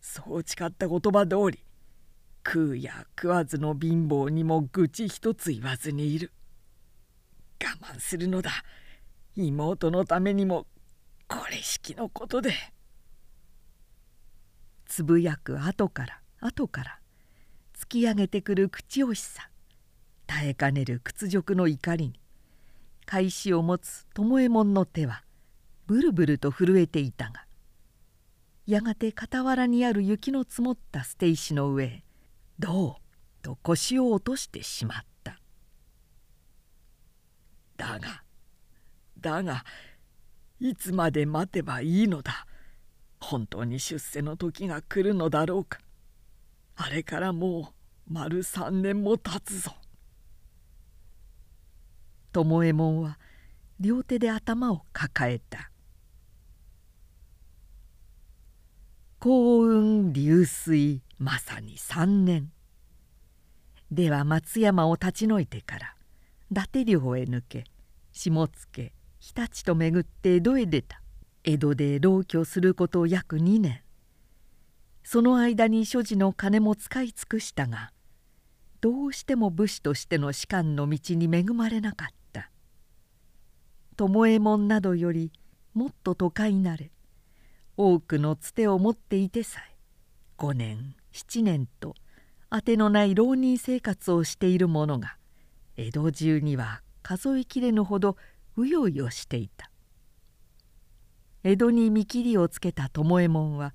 [0.00, 1.64] そう誓った言葉通り
[2.46, 6.32] 食うや食わずの貧乏にも愚痴一つ言わずにいる。
[7.62, 8.50] 我慢するのだ。
[9.34, 10.66] 妹のためにも
[11.26, 12.52] これしきのことで。
[14.86, 17.00] つぶやく後から後から
[17.76, 19.50] 突き上げてくる口惜しさ。
[20.26, 22.20] 耐えかねる屈辱の怒りに
[23.04, 25.22] 返しを持つ巴右衛門の手は
[25.86, 27.44] ブルブルと震えていたが
[28.66, 32.04] やがて傍らにある雪の積もった捨て石の上へ
[32.58, 32.94] どう？
[33.42, 35.38] と腰を落としてしまった。
[37.76, 38.22] だが
[39.20, 39.64] だが
[40.58, 42.46] いつまで待てばいいのだ？
[43.20, 45.78] 本当に出世の時が来るのだろうか？
[46.74, 47.72] あれからも
[48.08, 49.76] う丸三年も経つぞ。
[52.44, 53.18] 巴右衛門は
[53.80, 55.70] 両手で頭を抱えた。
[59.18, 62.50] 幸運流水まさに三年。
[63.90, 65.94] では松山を立ち退いてから
[66.50, 67.64] 伊達領へ抜け
[68.12, 71.00] 下野日立と巡って江戸へ出た。
[71.44, 73.82] 江戸で浪居すること約2年。
[75.04, 77.92] その間に所持の金も使い尽くしたが
[78.80, 82.25] どうしても武士としての士官の道に恵まれなかった。
[83.96, 85.32] 巴右衛門などより
[85.74, 86.90] もっと都会なれ。
[87.76, 89.76] 多くのつてを持っていてさえ
[90.38, 91.94] 5年7年と
[92.48, 95.18] あてのない浪人生活をしている者が
[95.76, 98.16] 江戸中には数えきれぬほど
[98.56, 99.70] うようよしていた。
[101.44, 103.72] 江戸に見切りをつけた巴右衛門は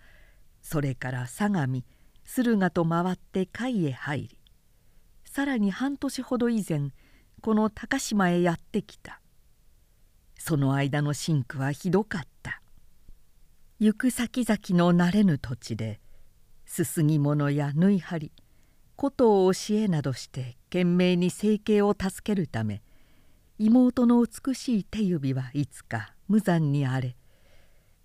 [0.61, 1.83] それから相模
[2.25, 4.37] 駿河と回って甲斐へ入り
[5.23, 6.89] さらに半年ほど以前
[7.41, 9.20] この高島へやってきた。
[10.41, 12.63] その間の真苦はひどかった。
[13.79, 15.99] 行く先々の慣れぬ土地で
[16.65, 18.31] すすぎ物や縫い張り
[18.95, 22.81] 琴を教えなどして懸命に生計を助けるため
[23.59, 27.17] 妹の美しい手指はいつか無残に荒れ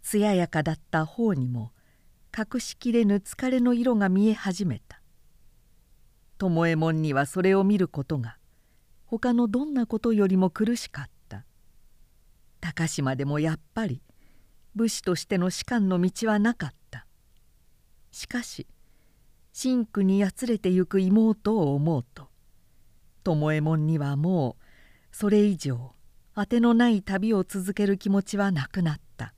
[0.03, 1.73] 艶やかだった方にも
[2.37, 5.01] 隠しきれぬ疲れの色が見え始めた。
[6.39, 8.37] 巴門にはそれを見ることが
[9.07, 11.16] 他のどんなことよりも苦しかった。
[12.61, 14.03] 高島でもやっぱり
[14.75, 17.07] 武士としての士官の道はなかった。
[18.11, 18.67] しかし
[19.53, 22.29] 真紅にやつれてゆく妹を思うと
[23.25, 24.65] 巴右衛門にはもう
[25.17, 25.95] それ以上
[26.35, 29.33] あてのない旅を続ける気持ちはなくなった。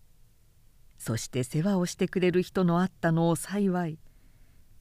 [0.99, 3.99] そして世話をしてくれる人のあったのを幸い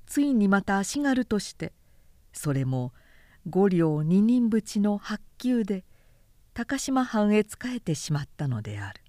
[0.08, 1.74] ついにまた足軽として
[2.34, 2.92] それも
[3.48, 5.86] 五両二人淵の発給で
[6.58, 9.00] 高島藩へ仕えてしまったのである。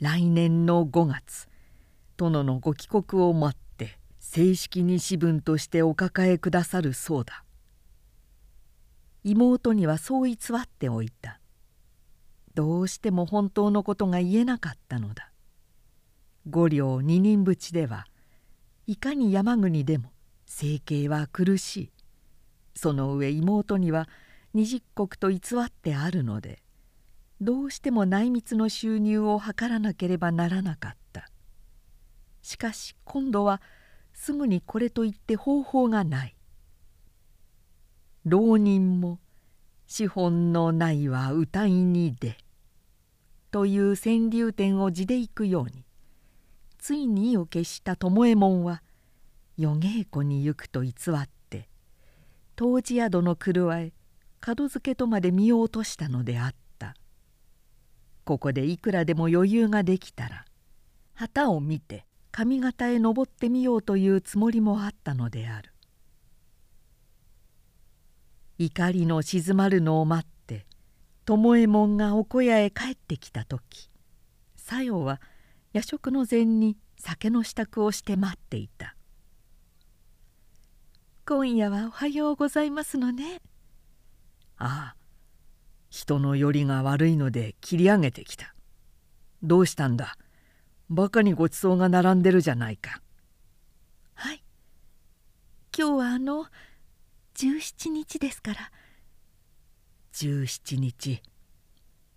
[0.00, 1.46] 来年の5月
[2.16, 7.44] 殿のご帰国を待って正式に私文としてお抱えくださるそうだ。
[9.22, 11.38] 妹にはそう偽っておいた。
[12.56, 15.30] どうしても本当のことが言えなかったのだ。
[16.50, 18.08] 五両二人淵では
[18.88, 20.10] いかに山国でも
[20.46, 21.90] 生計は苦しい。
[22.74, 24.08] その上妹には
[24.54, 26.62] 二十石と偽ってあるので
[27.40, 31.28] どうしても内密の収入を図らなければならなかった。
[32.40, 33.60] しかし今度は
[34.12, 36.36] すぐにこれといって方法がない。
[38.24, 39.18] 浪人も
[39.88, 42.36] 資本のないは歌いに出
[43.50, 45.84] という川柳点を地でいくように
[46.78, 48.82] ついに意を決した巴右衛門は
[49.56, 51.68] 夜稽古に行くと偽って
[52.60, 53.92] 湯治宿の狂え
[54.46, 56.94] 門付けとまで見落としたのであった。
[58.24, 60.44] ここでいくらでも余裕ができたら
[61.14, 65.72] 旗を見て上方へ登ってみようというつもりもあったのである。
[68.58, 70.66] 怒りの静まるのを待って
[71.26, 73.90] 巴右衛門がお小屋へ帰ってきた時
[74.56, 75.20] さよは
[75.72, 78.94] 夜食の前に酒の支度をして待っていた
[81.26, 83.40] 「今夜はおはようございますのね」
[84.64, 84.96] ああ
[85.90, 88.54] 人の寄りが悪いので切り上げてきた。
[89.42, 90.16] どうしたんだ？
[90.88, 93.02] バカにごちそうが並んでるじゃないか。
[94.14, 94.44] はい。
[95.76, 96.46] 今日はあの
[97.34, 98.70] 17日ですから。
[100.12, 101.22] 17日。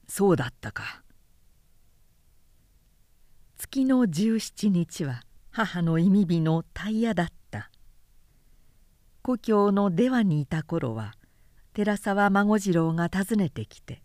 [0.08, 1.01] そうだったか。
[3.58, 7.71] 月の17日は母の意味日のタイヤだった。
[9.23, 11.15] 故郷の出羽にいた頃は
[11.75, 14.01] 寺沢孫次郎が訪ねてきて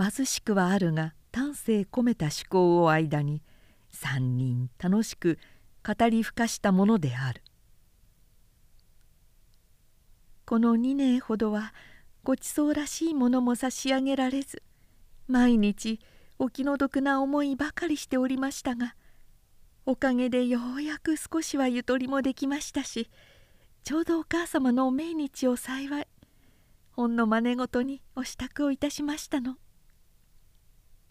[0.00, 3.42] 貧しくはあるが丹精込めた趣向を間に
[3.92, 5.38] 3人楽しく
[5.86, 7.42] 語りふかしたものである。
[10.46, 11.74] この2年ほどは
[12.24, 14.62] ごちそうらしいものも差し上げられず
[15.26, 16.00] 毎日
[16.38, 18.94] お気の毒な思いばかりしておりましたが
[19.84, 23.10] おかげでようやく少しはゆとりもできましたし
[23.84, 26.06] ちょうどお母様のお命日を幸い
[26.98, 29.54] ほんの真似事にお支度をいたしましたの。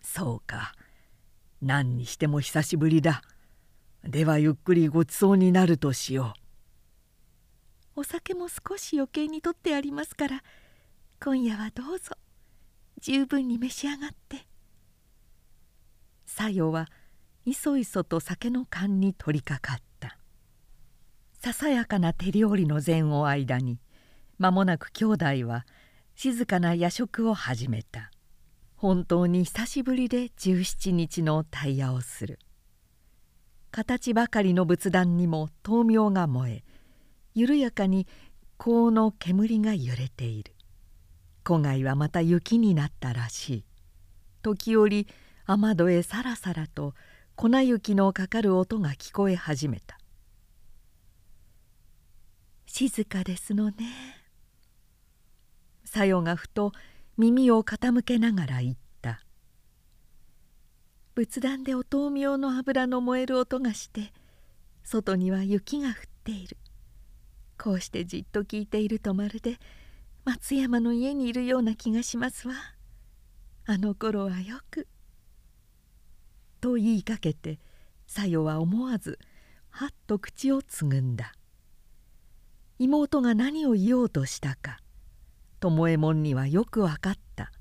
[0.01, 0.73] そうか。
[1.61, 3.21] 何にしても久しぶりだ。
[4.03, 6.33] ではゆっくりごちそうになるとしよ
[7.95, 8.01] う。
[8.01, 10.43] お酒も少し余計にとってありますから
[11.23, 12.17] 今夜はどうぞ。
[12.99, 14.45] 十分に召し上がって。
[16.25, 16.89] さよは
[17.45, 20.17] いそいそと酒の缶に取りかかった。
[21.41, 23.79] ささやかな手料理の前を間に
[24.37, 25.65] 間もなく兄弟は
[26.19, 28.09] 静かな夜食を始めた。
[28.75, 32.39] 本当に久しぶりで17日のタイヤをする。
[33.69, 36.63] 形ばかりの仏壇にも灯明が燃え
[37.35, 38.07] 緩やかに
[38.57, 40.55] 香の煙が揺れている。
[41.45, 43.65] 古外はまた雪になったらしい。
[44.41, 45.05] 時折
[45.45, 46.95] 雨戸へさらさらと
[47.35, 49.99] 粉雪のかかる音が聞こえ始めた。
[52.65, 54.16] 静かですのね。
[55.87, 56.73] さよがふと
[57.15, 59.23] 耳を傾けながら言った
[61.15, 64.11] 「仏壇でお灯明の油の燃える音がして
[64.83, 66.57] 外には雪が降っている。
[67.57, 69.59] こうしてじっと聞いているとまるで
[70.25, 72.53] 松山の家にいるような気がしますわ。
[73.65, 74.89] あの頃はよく」
[76.59, 77.59] と言いかけて
[78.07, 79.19] さよは思わず
[79.69, 81.33] はっと口をつぐんだ。
[82.77, 84.81] 妹が何を言おうとしたか。
[85.59, 87.51] 巴右衛門にはよく分かった。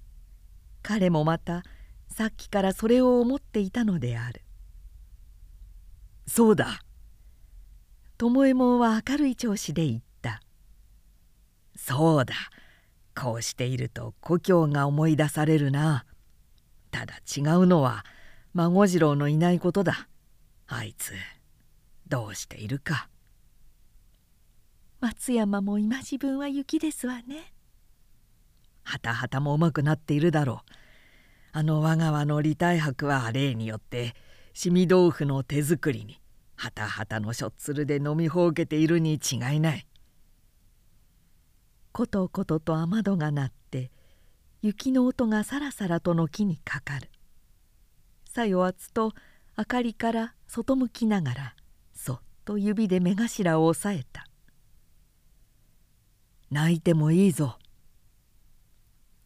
[0.82, 1.62] 彼もまた
[2.08, 4.42] さっきからそれを思っていたのである。
[6.26, 6.80] そうだ。
[8.18, 10.40] 巴右衛門は明るい調子で言った。
[11.76, 12.34] そうだ。
[13.14, 16.04] こうしていると故郷が思い出されるな。
[16.90, 18.04] ただ違うのは
[18.54, 20.08] 孫次郎のいないことだ。
[20.66, 21.12] あいつ
[22.08, 23.08] どうしているか。
[25.00, 27.52] 松山も今自分は雪ですわね。
[28.86, 30.70] はたはたもうまくなっているだろう
[31.52, 34.14] あの我が和の李太白は例によって
[34.54, 36.20] しみ豆腐の手作りに
[36.54, 39.86] はたはたのしょっつるで飲みほうけているに違いない。
[41.92, 43.90] ことことと雨戸が鳴って
[44.62, 47.10] 雪の音がさらさらとの木にかかる。
[48.24, 49.12] さよはつと
[49.58, 51.56] 明かりから外向きながら
[51.94, 54.26] そっと指で目頭を押さえた
[56.50, 57.58] 「泣いてもいいぞ」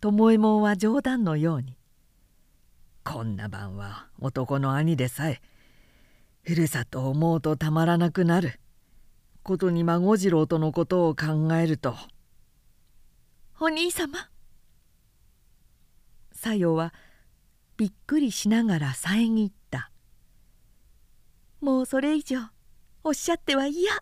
[0.03, 1.76] 巴右衛門は冗談のように
[3.05, 5.42] 「こんな晩は男の兄でさえ
[6.42, 8.61] ふるさとを思うとたまらなくなる。
[9.42, 11.96] ことに孫次郎とのことを考えると」
[13.61, 14.30] お兄様。
[16.32, 16.94] さよは
[17.76, 19.90] びっくりしながら遮った
[21.61, 22.38] 「もうそれ以上
[23.05, 23.92] おっしゃっては嫌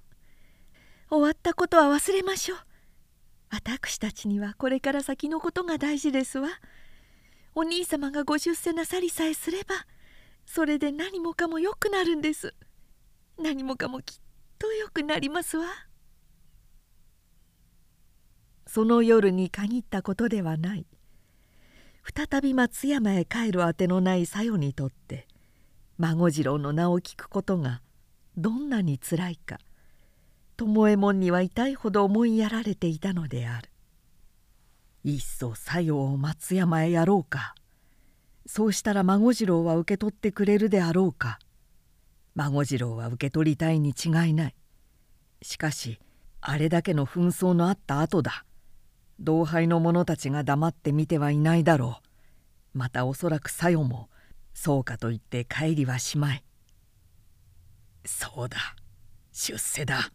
[1.11, 2.68] 終わったことは忘れましょう。
[3.51, 6.49] 私たちにはこれから先のことが大事ですわ。
[7.55, 9.75] お兄様がご出世なさりさえすれば
[10.47, 12.55] それで何もかもよくなるんです。
[13.39, 14.19] 何もかもきっ
[14.59, 15.67] とよくなりますわ。
[18.67, 20.87] その夜に限ったことではない。
[22.15, 25.27] 再び松山へ帰るあてのない小夜にとって
[25.99, 27.83] 孫次郎の名を聞くことが
[28.37, 29.59] どんなにつらいか
[30.59, 33.71] 巴右衛門には痛いほど思いやられていたのである。
[35.05, 37.55] いっそ小夜を松山へやろうか。
[38.45, 41.39] そうしたら孫次郎は受け取ってくれるであろうか。
[42.35, 44.55] 孫次郎は受け取りたいに違いない。
[45.43, 46.01] しかし
[46.41, 48.45] あれだけの紛争のあった後だ。
[49.21, 52.01] 同輩の者たちが黙って見てはいないだろ
[52.75, 52.79] う。
[52.79, 54.09] またおそらくさよも
[54.55, 56.43] そうかと言って帰りはしまい。
[58.05, 58.59] そうだ
[59.33, 60.11] 出世だ。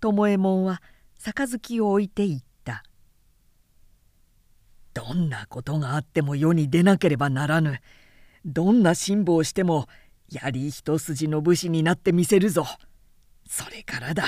[0.00, 0.82] 巴右衛門は
[1.18, 2.82] 杯を置いていった。
[4.94, 7.80] どんなことがあっても世に出なければならぬ。
[8.44, 9.86] どんな辛抱しても
[10.28, 12.66] 槍一筋の武士になってみせるぞ。
[13.46, 14.24] それからだ。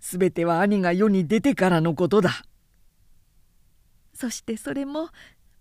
[0.00, 2.30] すべては兄が世に出てからのことだ。
[4.14, 5.10] そしてそれも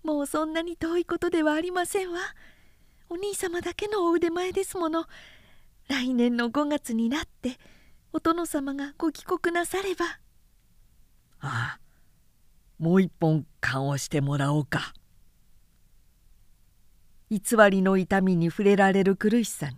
[0.04, 2.20] もうそんなに遠いことではありませんわ。
[3.10, 5.06] お兄様だけのお腕前ですもの。
[5.88, 7.58] 来年の5月になって
[8.16, 10.06] お殿様がご帰国なされば。
[11.42, 11.80] ああ
[12.80, 14.94] もう一本勘をしてもらおうか。
[17.30, 19.76] 偽りの痛みに触れられる苦しさに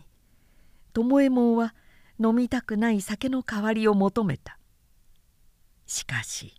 [0.94, 1.74] 巴右衛門は
[2.24, 4.60] 飲みたくない酒の代わりを求めた。
[5.88, 6.54] しかし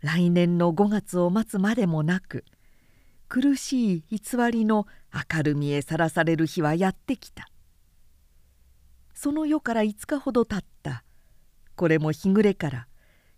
[0.00, 2.46] 来年の5月を待つまでもなく
[3.28, 7.46] 苦しい偽りの明るみへさらされる日はやってきた。
[9.12, 10.73] その夜から5日ほど経った
[11.76, 12.86] これも日暮れから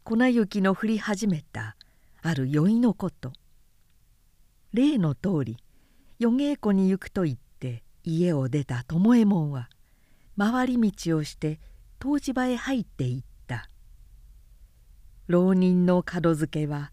[0.04, 1.76] 粉雪の降り始めた
[2.22, 3.32] ある宵のこと。
[4.72, 5.56] 例の通り
[6.18, 9.68] 夜稽古に行くと言って家を出た巴右衛門は
[10.38, 11.60] 回り道をして
[12.04, 13.70] 湯治場へ入っていった。
[15.26, 16.92] 浪人の門付けは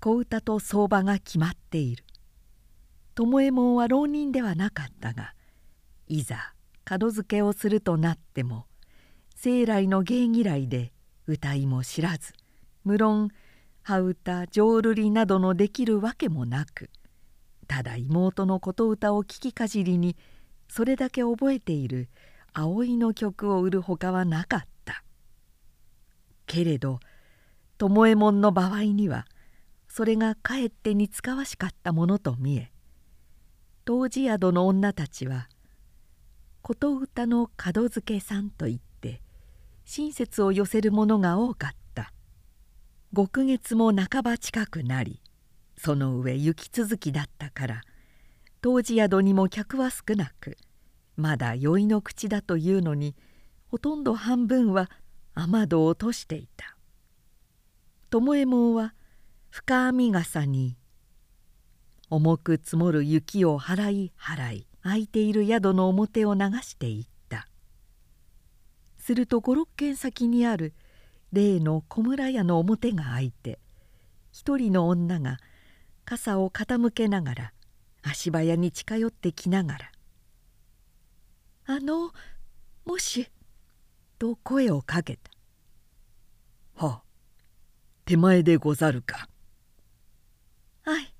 [0.00, 2.04] 小唄と相場が決まっている。
[3.16, 5.34] 巴右衛門は浪人ではなかったが
[6.08, 6.54] いざ
[6.88, 8.66] 門付けをするとなっても
[9.44, 10.90] 生来の芸嫌いで
[11.26, 12.32] 歌いも知らず。
[12.82, 13.28] 無論
[13.82, 16.88] 羽歌浄瑠璃などのできるわけもなく
[17.68, 20.16] ただ妹の琴歌を聞きかじりに
[20.66, 22.08] それだけ覚えている
[22.54, 25.04] 葵の曲を売るほかはなかった。
[26.46, 27.00] けれど
[27.76, 29.26] 巴右衛門の場合には
[29.88, 32.72] それがかえって似つかわしかったものと見え
[33.84, 35.50] 当時宿の女たちは
[36.62, 38.93] 琴歌の門付けさんといって
[39.84, 41.84] 親切を寄せるものが多かった。
[43.14, 45.20] 極月も半ば近くなり
[45.76, 47.82] その上雪続きだったから
[48.60, 50.56] 当時宿にも客は少なく
[51.16, 53.14] まだ酔いの口だというのに
[53.68, 54.90] ほとんど半分は
[55.34, 56.76] 雨戸を落としていた。
[58.10, 58.94] 巴右衛門は
[59.50, 60.76] 深編み傘に
[62.10, 67.13] 重く積もる雪を払い払い空いている宿の表を流していた。
[69.04, 70.72] すると五六軒先にある
[71.30, 73.58] 例の小村屋の表が開いて
[74.32, 75.36] 一人の女が
[76.06, 77.52] 傘を傾けながら
[78.02, 79.92] 足早に近寄ってきながら
[81.66, 82.12] あの
[82.86, 83.28] もし」
[84.18, 85.30] と声をかけた
[86.86, 87.02] 「はあ
[88.06, 89.28] 手前でござるか」
[90.80, 91.12] 「はい。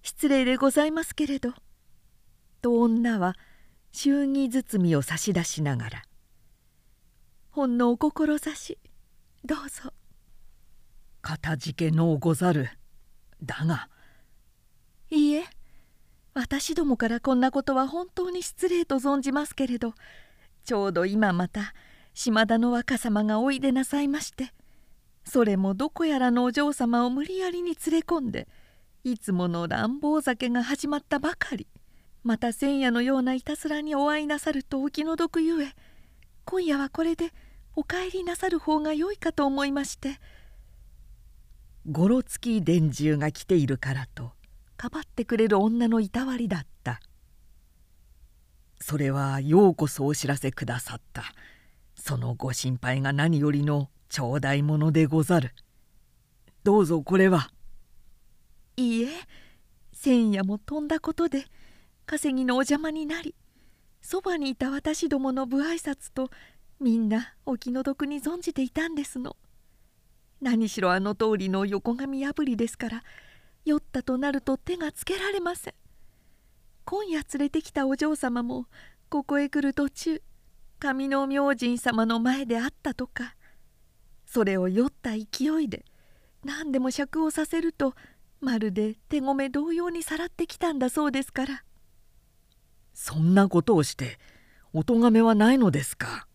[0.00, 1.52] 失礼でございますけれど」
[2.62, 3.36] と女は
[3.92, 6.02] 祝儀包みを差し出しながら
[7.58, 8.78] 「ほんのお志
[9.44, 9.92] どうぞ」
[11.20, 12.68] 「かたじけのうござる。
[13.42, 13.88] だが」
[15.10, 15.44] いいえ。
[16.34, 19.94] 私どもからこんなことは本当に失礼と存じますけれど
[20.62, 21.74] ちょうど今また
[22.14, 24.52] 島田の若様がおいでなさいまして
[25.24, 28.46] それもどこやらのお嬢様を無理やりに連れ込んで
[29.02, 31.66] いつもの乱暴酒が始まったばかり。
[32.22, 35.72] また千夜のようないたずらにお会いなさるとお気の毒ゆえ
[36.44, 37.32] 今夜はこれで
[37.78, 40.18] お帰りなさる方がよいかと思いまして。
[41.88, 44.32] ごろつき伝中が来ているからと
[44.76, 46.98] かばってくれる女のいたわりだった。
[48.80, 51.22] それはようこそお知らせくださった。
[51.94, 55.54] そのご心配が何よりの頂戴物でござる。
[56.64, 57.52] どうぞこれは。
[58.76, 59.08] いいえ
[59.92, 61.44] 千夜も飛んだことで
[62.06, 63.36] 稼ぎのお邪魔になり
[64.02, 66.30] そばにいた私どもの不挨拶と
[66.80, 69.36] みんなお気の毒に存じていたんですの。
[70.40, 73.04] 何しろあの通りの横紙破りですから
[73.64, 75.74] 酔ったとなると手がつけられません。
[76.84, 78.66] 今夜連れてきたお嬢様も
[79.08, 80.22] ここへ来る途中
[80.78, 83.34] 上の明神様の前であったとか
[84.26, 85.84] それを酔った勢いで
[86.44, 87.94] 何でも酌をさせると
[88.40, 91.64] まるで手ごめ同様にさらってきたんだそうですから。
[92.94, 94.18] そんなことをして
[94.72, 96.27] お咎めはないのですか？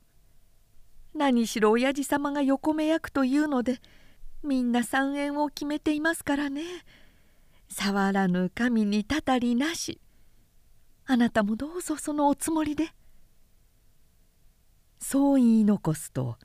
[1.14, 3.80] 何しろ親父様が横目役というので
[4.44, 6.64] みんな三円を決めていますからね。
[7.70, 10.00] 触らぬ神にたたりなし。
[11.06, 12.90] あなたもどうぞそのおつもりで。
[15.00, 16.38] そう言い残すと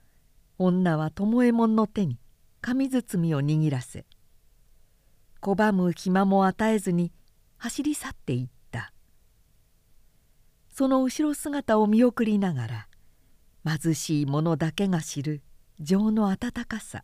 [0.57, 2.19] 女は巴右衛門の手に
[2.61, 4.05] 紙包みを握らせ
[5.41, 7.13] 拒む暇も与えずに
[7.57, 8.91] 走り去っていった。
[10.73, 12.88] その後ろ姿を見送りながら
[13.77, 15.43] 貧しい者だけが知る
[15.79, 17.03] 情の温かさ。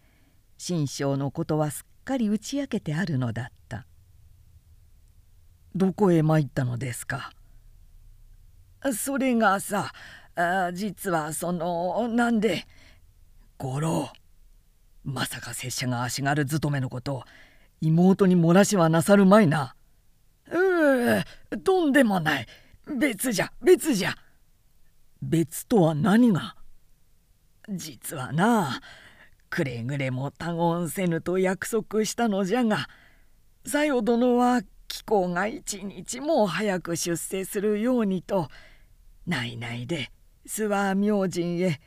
[0.57, 3.85] 新章のことはすっかり打ち明けてあるのだった
[5.75, 7.31] 「どこへ参ったのですか?」
[8.93, 9.91] それがさ
[10.35, 12.67] あ実はそのなんで
[13.57, 14.11] 五郎
[15.03, 17.23] まさか拙者が足軽勤めのことを
[17.79, 19.75] 妹に漏らしはなさるまいな。
[20.51, 22.47] ううとんでもない
[22.99, 24.15] 別じゃ別じゃ。
[25.25, 26.55] 別とは何が？
[27.69, 28.79] 実はな
[29.49, 32.87] くれぐれも他言せぬと約束したのじゃが
[33.65, 38.49] さよ殿は貴公が一日も早く出世するようにと
[39.25, 40.11] 内々で
[40.47, 41.81] 諏訪明神へ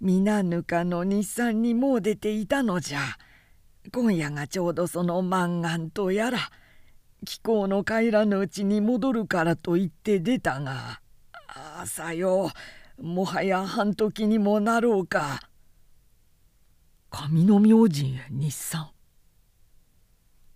[0.00, 3.00] 皆ぬかの日産にもう出ていたのじゃ。
[3.92, 6.38] 今夜がちょうどその満願とやら
[7.24, 11.00] 貴公の帰らぬうちに戻るからと言って出たが
[11.48, 12.50] ああさよ
[13.02, 15.40] もはや半時にもなろうか。
[17.10, 18.90] 上の明神へ日産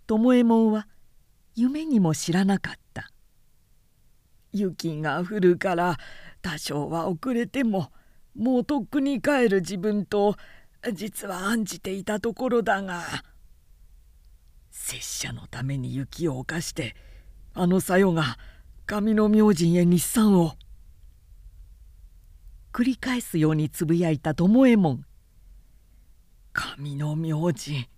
[0.07, 0.89] 巴右衛門は
[1.55, 3.11] 夢にも知らなかった
[4.53, 5.99] 雪が降るから
[6.41, 7.91] 多少は遅れても
[8.35, 10.37] もうとっくに帰る自分と
[10.95, 13.03] 実は案じていたところだが
[14.71, 16.95] 拙者のために雪を犯して
[17.53, 18.39] あのさよが
[18.87, 20.53] 上の明神へ日産を
[22.77, 25.07] 繰り返すようにつぶやいた巴右衛門
[26.53, 27.89] 神の名字。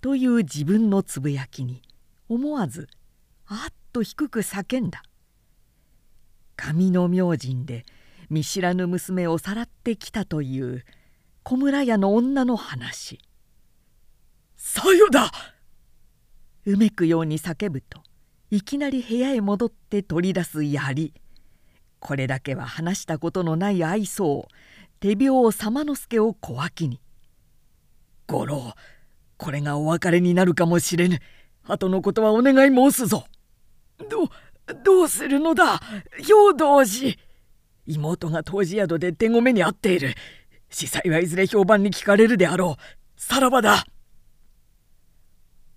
[0.00, 1.82] という自分のつぶやきに
[2.30, 2.88] 思わず
[3.46, 5.02] あっと低く叫んだ。
[6.56, 7.84] 神の明神で
[8.30, 10.86] 見知らぬ娘をさらってきたという
[11.42, 13.18] 小村屋の女の話
[14.56, 15.30] 「さよだ!」
[16.64, 18.02] うめくように叫ぶと
[18.50, 21.12] いきなり部屋へ戻って取り出す槍。
[22.00, 24.48] これだけは話したことのない愛想
[25.00, 27.00] 手病様之助を小脇に
[28.26, 28.74] 「五郎
[29.36, 31.20] これがお別れになるかもしれぬ。
[31.64, 33.26] 後のことはお願い申すぞ」
[34.10, 34.30] ど
[34.84, 35.80] どうするのだ
[36.16, 37.16] 兵道寺。
[37.86, 40.14] 妹が当時宿で手ごめに遭っている。
[40.70, 43.20] 司祭はいずれ評判に聞かれるであろう。
[43.20, 43.86] さらばだ。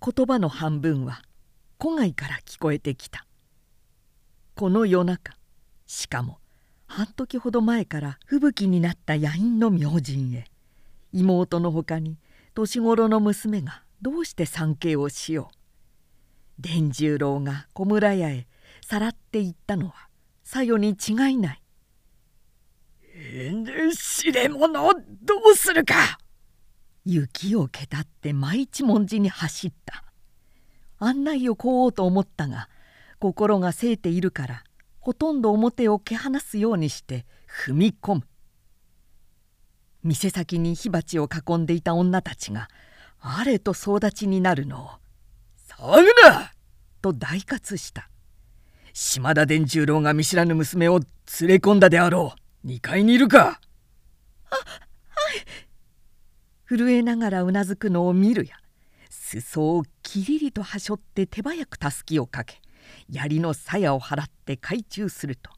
[0.04, 1.22] 言葉の半分は
[1.78, 3.26] 戸外から聞こえてきた。
[4.54, 5.32] この夜中
[5.92, 6.38] しかも
[6.86, 10.46] 半時ほど前から吹雪になった夜陰の明神へ。
[11.12, 12.16] 妹のほかに
[12.54, 15.56] 年頃の娘がどうして参詣をしよう。
[16.58, 18.46] 伝十郎が小村屋へ
[18.80, 20.08] さらっていったのは
[20.42, 21.62] さよに違いない。
[23.94, 26.18] 知れ者どうするか。
[27.04, 30.04] 雪をけたって毎一文字に走った。
[30.98, 32.70] 案内をこうと思ったが
[33.18, 34.64] 心がせいているから
[35.02, 37.26] ほとんど表をけ放すようにして
[37.66, 38.22] 踏み込む。
[40.04, 42.68] 店先に火鉢を囲んでいた女たちが
[43.20, 44.90] あれと総立ちになるのを
[45.68, 46.52] 「騒ぐな!」
[47.02, 48.08] と大喝した
[48.92, 51.00] 島田伝十郎が見知らぬ娘を
[51.40, 52.34] 連れ込んだであろ
[52.64, 52.66] う。
[52.66, 53.38] 2階にいるか！
[53.40, 54.56] あは
[56.70, 56.78] い。
[56.78, 58.54] 震えながらうなずくのを見るや
[59.10, 62.60] 裾をきりりとはしょって手早くたすきをかけ
[63.10, 65.50] 槍の鞘を払って懐中すると。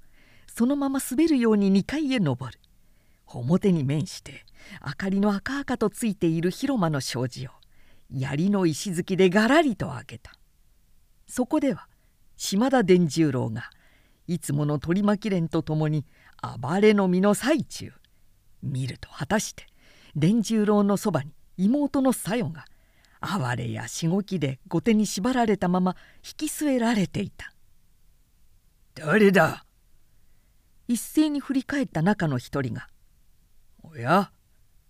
[0.47, 2.59] そのまま滑るように2階へ登る。
[3.27, 4.45] 表に面して
[4.85, 7.51] 明かりの赤々とついている広間の障子を
[8.11, 10.33] 槍の石突きでがらりと開けた。
[11.27, 11.89] そこでは
[12.37, 13.71] 島田伝十郎が
[14.27, 16.05] いつもの取り巻き連とともに
[16.61, 17.93] 暴れの身の最中
[18.63, 19.67] 見ると果たして
[20.15, 22.65] 伝十郎のそばに妹の小夜が
[23.33, 27.53] 哀れやしごきで後手に縛られたまま引き据えられていた
[28.95, 29.65] 「誰だ?」
[30.87, 32.89] 一斉に振り返った中の一人が
[33.83, 34.31] 「おや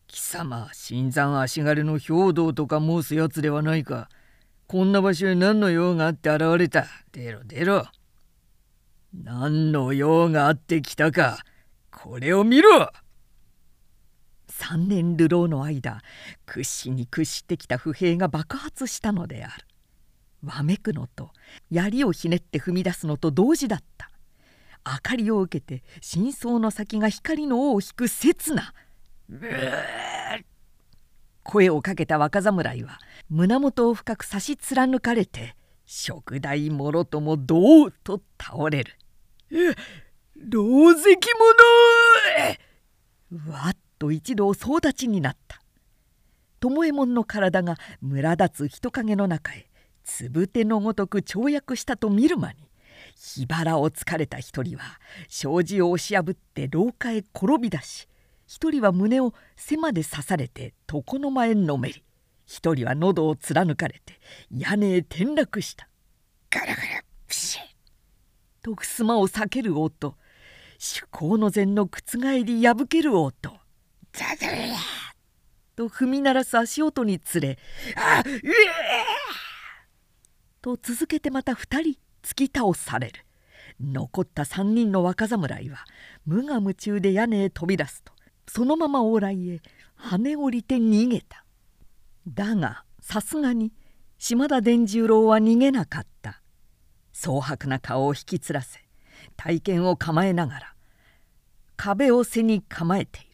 [0.06, 4.08] 貴様新山足軽の兵道とか申すやつではないか。
[4.66, 6.86] こんな場所へ何の用があって現れた？
[7.12, 7.86] 出ろ出ろ。
[9.12, 11.38] 何の用があってきたか
[11.90, 12.90] これを見ろ
[14.56, 16.00] 三年流浪の間
[16.46, 19.66] 屈指に屈してきた不平が爆発したのである。
[20.44, 21.30] わめくのと
[21.70, 24.10] 槍をひねって踏み出すのと同時だった。
[24.86, 28.72] 明かりを受けて真相の先が光の尾を引く刹那。
[31.42, 38.96] 声をかけた若侍は胸元を深く差し貫かれて食台もろともどうと倒れる
[40.36, 41.16] 「老石
[43.30, 45.60] 者!」わっと一同総立ちになった。
[46.60, 49.68] 巴右衛門の体が村立つ人影の中へ
[50.02, 52.56] つぶてのごとく跳躍したと見る間に
[53.16, 58.08] 火腹をつかれた一人は障子を押し破って廊下へ転び出し
[58.46, 62.02] 一人は胸を背まで刺されて床の間へのめり
[62.46, 64.20] 一人は喉を貫かれて
[64.50, 65.88] 屋根へ転落した。
[66.50, 66.78] ガラガラ
[67.26, 67.62] プシッ。
[68.62, 70.14] と襖を避ける音
[70.78, 73.63] 趣向の禅の覆り破ける音。
[74.14, 74.56] ザザラ
[75.74, 77.58] と踏み鳴らす足音につれ
[77.98, 78.42] 「あうえ
[80.62, 83.26] と続けてまた二人突き倒される。
[83.80, 85.84] 残った三人の若侍は
[86.24, 88.12] 無我夢中で屋根へ飛び出すと
[88.46, 89.60] そのまま往来へ
[89.98, 91.44] 跳ね降りて逃げた。
[92.28, 93.72] だがさすがに
[94.16, 96.40] 島田伝十郎は逃げなかった。
[97.12, 98.80] 蒼白な顔を引きつらせ
[99.36, 100.74] 体験を構えながら
[101.76, 103.28] 壁を背に構えている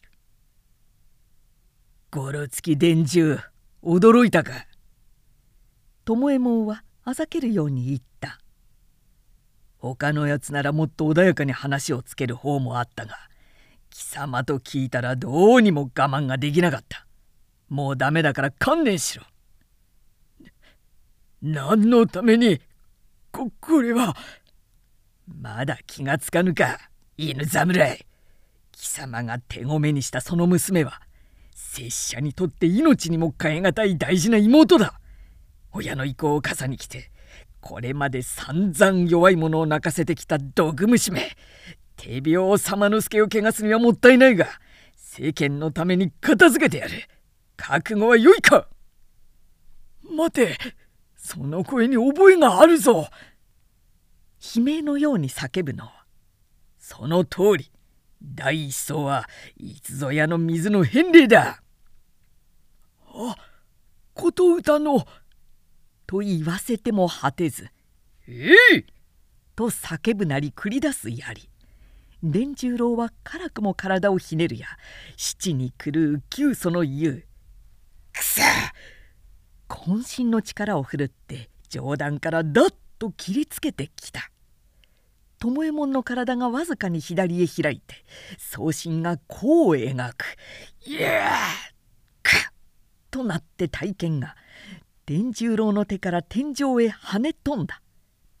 [2.11, 3.39] ごろつき伝十
[3.81, 4.67] 驚いたか?」
[6.03, 8.39] 巴右衛門はあざけるように言った
[9.79, 13.15] 「他のやつならもっと穏やかに話をつける方もあったが
[13.89, 17.05] 貴様と聞いたらどうにも我慢ができなかった。
[17.69, 19.25] もうダメだから観念しろ。
[21.41, 22.61] 何のために
[23.31, 24.15] ここれは。
[25.27, 26.77] まだ気がつかぬか
[27.17, 28.05] 犬侍。
[28.71, 31.01] 貴様が手ごめにしたその娘は
[31.69, 34.99] 拙者にとって命にも代え難い大事な妹だ。
[35.71, 37.11] 親の意向を傘に来て
[37.61, 41.37] これまで散々弱い者を泣かせてきた毒虫め。
[41.95, 44.47] 手病様之助を汚すにはもったいないが
[44.95, 46.93] 世間のために片付けてやる。
[47.55, 48.67] 覚悟はよいか。
[50.03, 50.57] 待て
[51.15, 53.07] その声に覚えがあるぞ。
[54.55, 56.05] 悲鳴のように叫ぶのは
[56.79, 57.71] 「その通り。
[58.21, 61.61] 第一層はいつぞやの水の返礼だ!」
[63.13, 63.35] あ
[64.13, 65.05] 琴歌の。
[66.07, 67.69] と言わせても果てず
[68.27, 68.85] 「えい!」
[69.55, 71.49] と叫ぶなり繰り出す槍。
[72.21, 74.67] 伝十郎は辛くも体をひねるや。
[75.17, 77.23] 七に狂う急祖の言う
[78.13, 78.43] 「くさ
[79.69, 84.29] 渾身の力を振るって上段からダッと切りつけてきた
[85.49, 87.95] 巴門の体がわずかに左へ開いて
[88.37, 90.25] 送信がこう描く
[90.85, 91.31] 「いや
[92.21, 92.53] か!」
[93.09, 94.35] となって体験が
[95.07, 97.81] 伝十郎の手から天井へ跳ね飛んだ。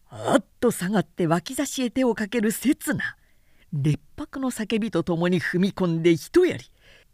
[0.09, 3.17] あっと下がって脇差しへ手をかける刹那。
[3.73, 6.65] 烈白の叫びとともに踏み込んで一やり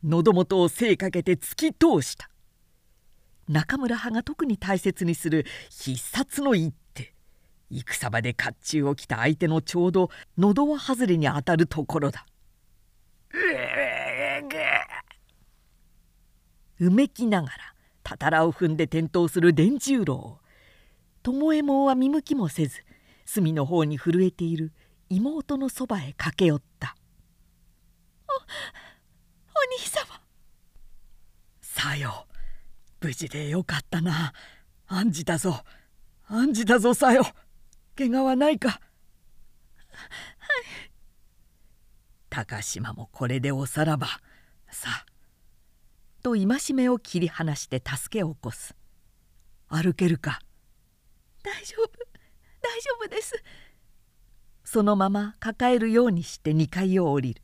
[0.03, 2.29] 喉元を背かけて突き通した。
[3.47, 6.86] 中村派が特に大切にする必殺の一手。
[7.69, 12.25] 戦場で甲冑を着た相手のちょうど喉輪外れに当たるところだ。
[16.79, 17.53] うめきながら
[18.03, 20.39] たたらを踏んで転倒する伝十郎。
[21.23, 22.83] 巴右衛門は見向きもせず
[23.25, 24.71] 隅の方に震えている
[25.09, 26.95] 妹のそばへ駆け寄った
[28.29, 28.37] 「おお
[29.77, 30.21] 兄様」
[31.59, 32.27] さよ。
[33.01, 34.33] 無事でよかったな。
[34.87, 35.63] 暗示だぞ。
[36.29, 37.25] 暗示だぞさよ
[37.97, 38.69] 怪我はないか。
[38.69, 38.79] はい。
[42.29, 44.07] 高島もこれでおさらば。
[44.69, 45.05] さあ。
[46.21, 48.75] と戒めを切り離して助けを起こす。
[49.67, 50.39] 歩けるか。
[51.43, 51.89] 大丈夫。
[52.61, 53.43] 大丈夫です。
[54.63, 57.41] そのまま抱えるようにして2階を降りる。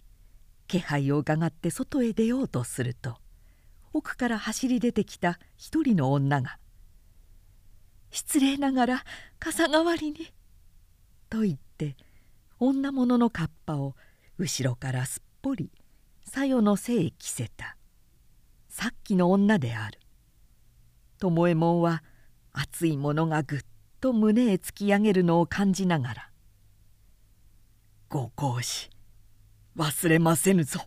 [0.67, 3.17] 気配を伺って外へ出ようとすると
[3.93, 6.57] 奥から走り出てきた一人の女が
[8.09, 9.05] 「失礼ながら
[9.39, 10.33] 傘代わりに」
[11.33, 11.97] と言って
[12.59, 13.95] 女物のカッパを
[14.37, 15.71] 後ろからすっぽり
[16.23, 17.75] さよの背へ着せた。
[18.69, 19.99] さっきの女である。
[21.19, 22.03] 巴右衛門は
[22.51, 23.59] 熱いものがぐっ
[23.99, 26.29] と胸へ突き上げるのを感じながら
[28.09, 28.91] ご公子
[29.75, 30.81] 忘れませぬぞ。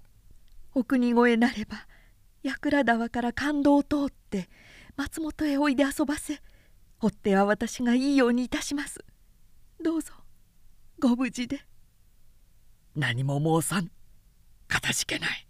[0.76, 1.88] お国越えなれば
[2.44, 4.48] 櫓川から感動を通って
[4.94, 6.40] 松本へおいで遊ばせ
[7.00, 9.04] 追っ手は私がいいようにいたします。
[9.82, 10.12] どうぞ。
[10.98, 11.60] ご無事で。
[12.94, 13.90] 何も申さん
[14.66, 15.46] かたじけない。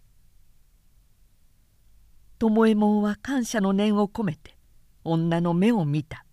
[2.39, 4.57] 巴門は感謝の念を込めて
[5.03, 6.25] 女の目を見た。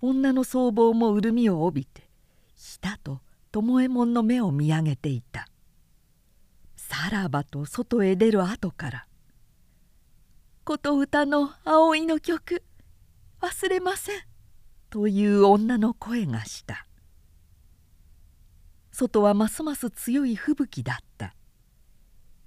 [0.00, 2.08] 女の僧帽も潤みを帯びて
[2.56, 3.20] ひたと
[3.52, 5.46] 巴門の目を見上げていた。
[6.76, 9.06] さらばと外へ出る後から
[10.64, 12.64] 「琴歌の葵の曲
[13.40, 14.20] 忘れません」
[14.90, 16.86] という女の声がした
[18.92, 21.34] 外はますます強い吹雪だった。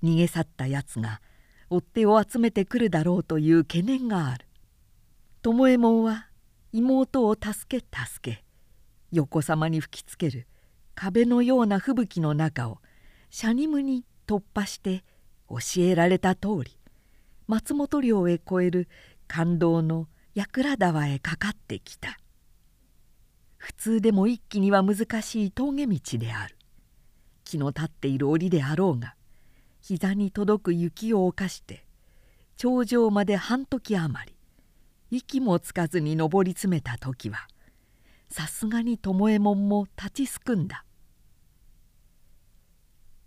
[0.04, 1.22] 逃げ去ったやつが
[1.70, 4.46] 追っ手を集めてくるだろうという懸念がある。
[5.42, 6.28] 巴右衛門は
[6.72, 8.44] 妹を助け助け
[9.12, 10.48] 横さまに吹きつける
[10.96, 12.80] 壁のような吹雪の中を
[13.30, 15.04] シャニムに突破して
[15.50, 16.78] 教えられた通り
[17.48, 18.88] 松本領へ越える
[19.28, 22.18] 感動の櫓川へかかってきた。
[23.64, 26.58] 普通でも一気には難しい峠道である。
[27.46, 29.16] 木の立っている檻であろうが
[29.80, 31.86] 膝に届く雪を犯して
[32.58, 34.36] 頂上まで半時余り
[35.18, 37.48] 息もつかずに登り詰めた時は
[38.28, 40.84] さすがに巴右衛門も立ちすくんだ。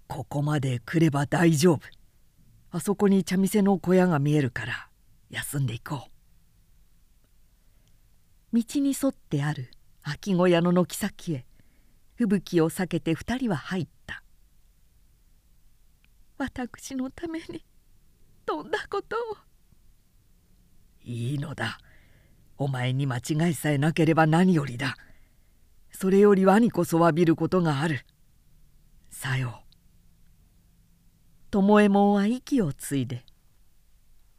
[0.06, 1.80] ここまで来れば大丈夫。
[2.72, 4.88] あそこに茶店の小屋が見えるから
[5.30, 6.08] 休んでいこ
[8.52, 8.58] う。
[8.58, 9.70] 道に沿ってある
[10.06, 11.44] 空き小屋の軒先へ。
[12.14, 14.22] 吹雪を避けて二人は入った。
[16.38, 17.64] 私のために
[18.46, 19.18] どんなことを。
[21.02, 21.78] いいのだ。
[22.56, 24.96] お前に間違いさえなければ何よりだ。
[25.90, 28.06] それより兄こそ詫びることがある。
[29.10, 29.66] さよう。
[31.50, 33.24] 巴右衛門は息を継いで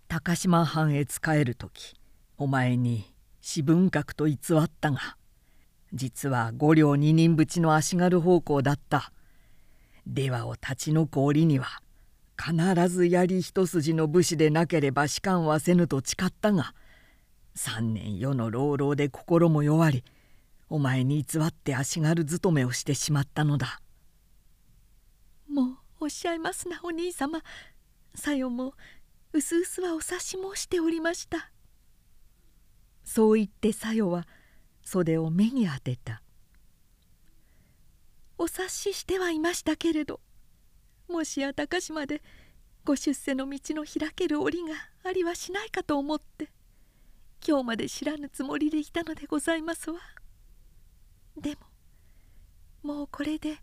[0.07, 1.95] 高島藩へ仕える時
[2.37, 5.16] お前に私文閣と偽ったが
[5.93, 9.11] 実は五両二人淵の足軽奉公だった。
[10.07, 11.81] 出羽を立ち退く折には
[12.37, 16.73] 必ず槍一筋の武士でなければ仕官はせぬと誓ったが
[17.55, 20.03] 三年世の老老で心も弱り
[20.69, 23.81] お前に偽って足軽勤めをしてしまったのだ。
[25.49, 27.41] もうおっしゃいますなお兄様。
[28.15, 28.73] さよも
[29.33, 31.51] うすうすはお察し申しておりました。
[33.03, 34.27] そう言ってさよは
[34.89, 36.21] 袖を目に当てた。
[38.37, 40.21] お察ししてはいましたけれど
[41.09, 42.21] もしや高島で
[42.85, 46.47] ご出世の道の開ける折がありはしないかと思って
[47.45, 49.99] 今日まで知らぬつもりでいたのでございますわ。
[51.35, 51.57] で
[52.83, 53.57] ももうこれで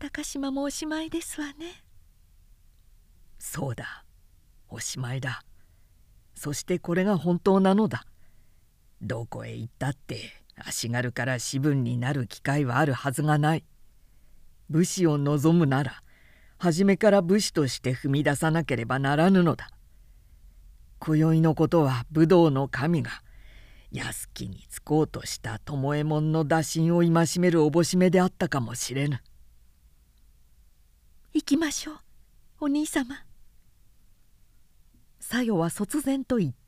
[0.00, 1.84] 高島もおしまいですわね。
[3.38, 4.04] そうだ。
[4.68, 5.44] おしまいだ。
[6.34, 8.04] そしてこれが本当なのだ。
[9.00, 10.39] どこへ行ったって。
[10.64, 13.64] 足軽から士分になる機会はあるはずがない。
[14.68, 16.02] 武士を望むなら
[16.58, 19.70] 初めから武士として踏み出さなければならぬのだ。
[20.98, 23.10] 今宵のことは武道の神が
[23.90, 29.20] 安きにつこうとした巴門の打診を戒めるおぼしめであったかもしれぬ。
[31.32, 31.96] 行きましょう
[32.60, 33.24] お兄様。
[35.18, 36.59] さよは突然と言った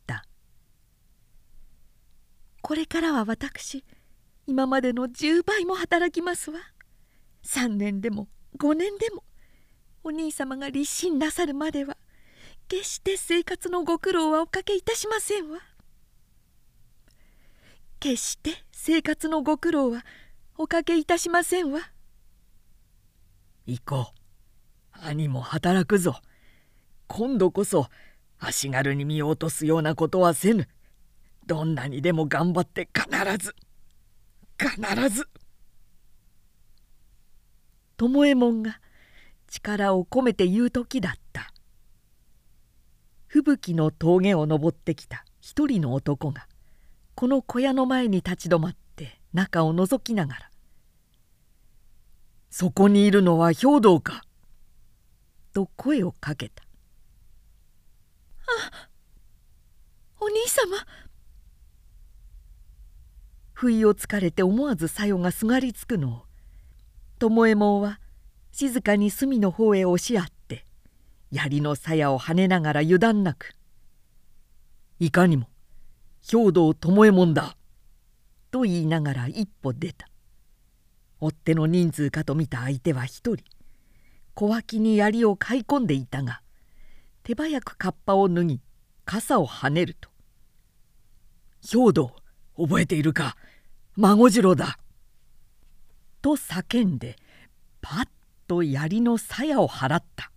[2.63, 3.85] これからは私
[4.47, 6.61] 今までの10倍も働きますわ。
[7.45, 9.25] 3年でも5年でも
[10.05, 11.97] お兄様が立身なさるまでは
[12.69, 15.59] 決して生活のご苦労はおかけいたしませんわ。
[18.01, 20.05] 決して生活のご苦労は
[20.57, 21.81] おかけいたしませんわ。
[23.67, 25.03] 行こう。
[25.05, 26.21] 兄も働くぞ。
[27.09, 27.89] 今度こそ
[28.39, 30.69] 足軽に見落とすようなことはせぬ。
[31.47, 33.55] どんなにでも頑張って必ず
[34.59, 35.28] 必ず。
[37.99, 38.80] 巴門が
[39.49, 41.53] 力を込めて言う時だった。
[43.32, 46.47] 吹雪の峠を登ってきた一人の男が
[47.14, 50.51] この小屋の前に立ち止まって中を覗きながら
[52.51, 54.22] 「そこにいるのは兵道か?」
[55.55, 56.62] と声をかけた
[58.70, 58.88] 「あ
[60.20, 60.76] お兄様
[63.63, 66.09] 不意をつかれて思わずさよがすがりつくの。
[66.15, 66.27] を
[67.21, 68.01] 巴門は
[68.51, 70.67] 静かに隅の方へ押し合って
[71.31, 73.55] 槍の鞘を跳ねながら油断なく
[74.99, 75.49] 「いかにも
[76.29, 77.57] 兵道巴門だ」
[78.51, 80.09] と言いながら一歩出た。
[81.21, 83.45] 追っ手の人数かと見た相手は一人。
[84.35, 86.43] 小脇に槍を買い込んでいたが
[87.23, 88.61] 手早くカッパを脱ぎ
[89.05, 90.11] 傘をはねると
[91.63, 92.17] 「兵道
[92.57, 93.37] 覚えているか？
[93.97, 94.78] 孫次郎だ」
[96.22, 97.16] と叫んで
[97.80, 98.09] パッ
[98.47, 100.30] と槍の鞘を払った。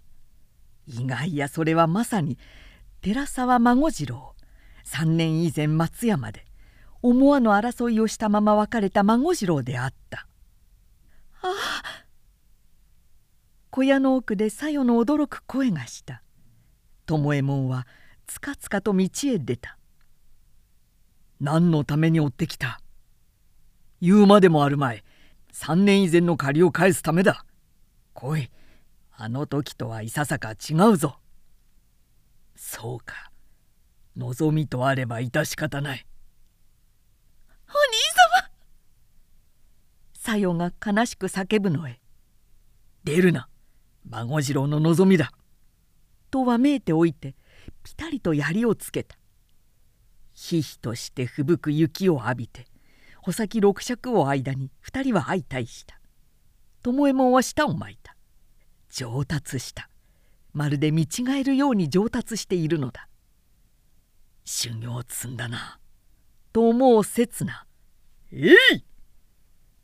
[0.88, 2.38] 意外やそれはまさに
[3.02, 4.36] 寺沢孫次郎。
[4.86, 6.46] 3年以前松山で
[7.02, 10.28] 思わぬ争いをしたまま別れた孫次郎であった。
[11.42, 12.06] ああ。
[13.72, 16.22] 小屋の奥で小夜の驚く声がした。
[17.08, 17.88] 巴右衛門は
[18.28, 19.78] つかつかと道へ出た。
[21.40, 22.80] 何のために追ってきた？
[24.06, 25.04] 言うまでもあるまい。
[25.52, 27.44] 3年以前の借りを返すためだ。
[28.14, 28.52] 来い。
[29.18, 31.18] あの時とはいささか違うぞ。
[32.56, 33.32] そうか。
[34.16, 36.06] 望みとあれば致し方ない。
[37.68, 37.78] お兄
[38.44, 38.52] 様。
[40.14, 42.00] さよが悲しく叫ぶのへ。
[43.04, 43.50] 出るな。
[44.08, 45.32] 孫次郎の望みだ。
[46.30, 47.36] とわめいておいて
[47.84, 49.18] ぴたりと槍をつけた。
[50.36, 52.68] ひひとして吹雪く雪を浴びて
[53.26, 56.00] 穂先六尺を間に二人は相対した。
[56.84, 58.16] 巴門は舌を巻いた。
[58.92, 59.90] 上達した。
[60.54, 63.10] まるで見違えるように上達しているのだ。
[64.44, 65.80] 修行を積んだな。
[66.54, 67.66] と思う刹那。
[68.32, 68.84] えい！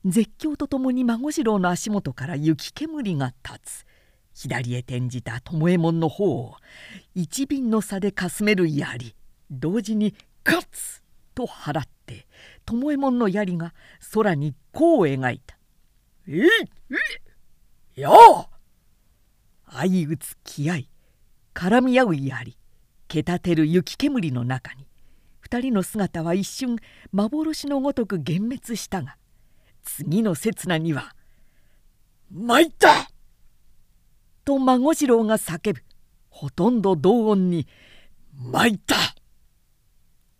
[0.06, 3.86] 絶叫とともに孫次郎の足元から雪煙が立つ。
[4.36, 6.58] 左へ転じた巴門の方を
[7.16, 9.16] 一便の差でかすめる槍
[9.50, 10.14] 同時に
[10.44, 11.02] カツ
[11.34, 12.28] と払って
[12.72, 13.74] 巴門の槍が
[14.14, 15.58] 空にこう描いた
[16.28, 16.46] 「えい
[17.96, 18.50] えよ
[19.70, 20.80] 相打つ気合
[21.54, 22.58] 絡み合う槍
[23.08, 24.88] けたてる雪煙の中に
[25.40, 26.78] 二人の姿は一瞬
[27.12, 29.18] 幻のごとく幻滅したが
[29.84, 31.16] 次の刹那には
[32.32, 33.10] 「参った!」
[34.46, 35.84] と孫次郎が叫ぶ
[36.30, 37.68] ほとんど同音に
[38.34, 38.96] 「参った!」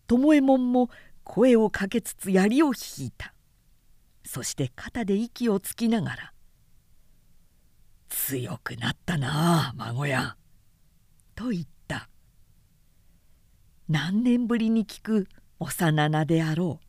[0.08, 0.90] 巴門も
[1.24, 3.34] 声をかけつつ槍を引いた。
[4.24, 6.32] そして肩で息をつきながら
[8.08, 10.36] 「強くなったなあ孫や」
[11.34, 12.08] と言った。
[13.88, 16.86] 何年ぶりに聞く幼名であろう。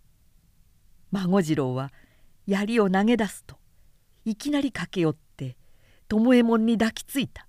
[1.11, 1.91] 孫次郎は
[2.47, 3.57] 槍を投げ出すと
[4.25, 5.57] いきなり駆け寄って
[6.09, 7.47] 巴門に抱きついた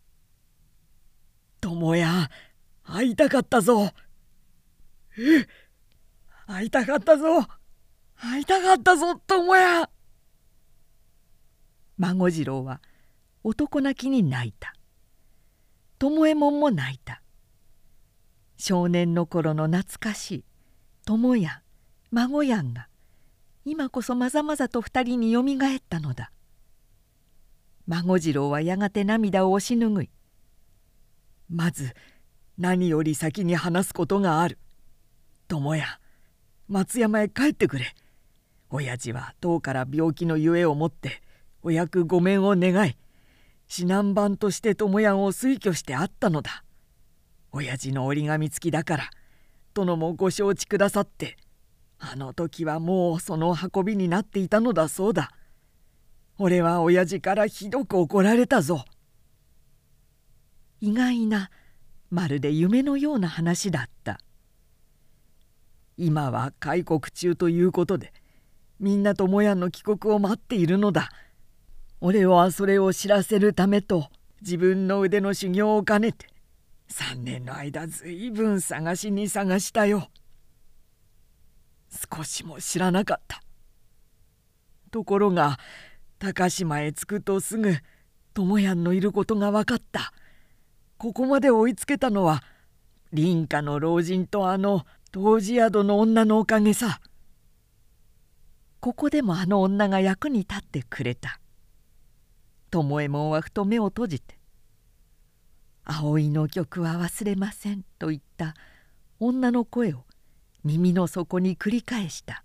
[1.60, 2.30] 「友や
[2.82, 3.90] 会いたかったぞ」
[5.16, 5.46] え
[6.46, 7.46] 会いたかったぞ。
[8.16, 9.88] 会いたかったぞ友や」
[11.98, 12.80] 孫次郎は
[13.42, 14.74] 男泣きに泣いた。
[15.98, 17.22] 巴右衛門も泣いた。
[18.56, 20.44] 少年の頃の懐かしい。
[21.04, 21.62] 友や
[22.10, 22.88] 孫やんが
[23.64, 26.30] 今こそまざまざと二人によみがえったのだ。
[27.86, 30.10] 孫次郎はやがて涙を押し拭い
[31.50, 31.94] 「まず
[32.56, 34.58] 何より先に話すことがある。
[35.48, 36.00] 友や
[36.68, 37.94] 松山へ帰ってくれ。
[38.70, 41.22] 親父は遠から病気のゆえをもって
[41.62, 42.96] お役御免を願い
[43.70, 46.64] 指南番として友やんを推挙してあったのだ。
[47.52, 49.10] 親父の折り紙付きだから
[49.74, 51.36] 殿もご承知くださって
[51.98, 55.30] あの時はもうその運びになっていたのだそうだ。
[56.36, 58.84] 俺は親父からひどく怒られたぞ。
[60.80, 61.50] 意外な
[62.10, 64.18] まるで夢のような話だった
[65.96, 68.12] 今は開国中ということで
[68.80, 71.10] みんなともやの帰国を待っているのだ。
[72.00, 74.08] 俺はそれを知らせるためと
[74.42, 76.26] 自分の腕の修行を兼ねて
[76.90, 80.08] 3年の間ずいぶん探しに探したよ。
[82.12, 83.40] 少しも知らなかった。
[84.90, 85.58] ところが
[86.18, 87.74] 高島へ着くとすぐ
[88.34, 90.12] 智也のいることが分かった。
[90.98, 92.42] ここまで追いつけたのは
[93.14, 97.00] 林家の老人とあの当時宿の女のおかげさ。
[98.80, 101.40] ここでもあの女が役に立ってくれた。
[102.70, 104.36] 巴右衛門はふと目を閉じて
[105.86, 108.54] 「葵の曲は忘れません」と言った。
[109.20, 110.04] 女の声を
[110.64, 112.44] 耳の底に繰り返した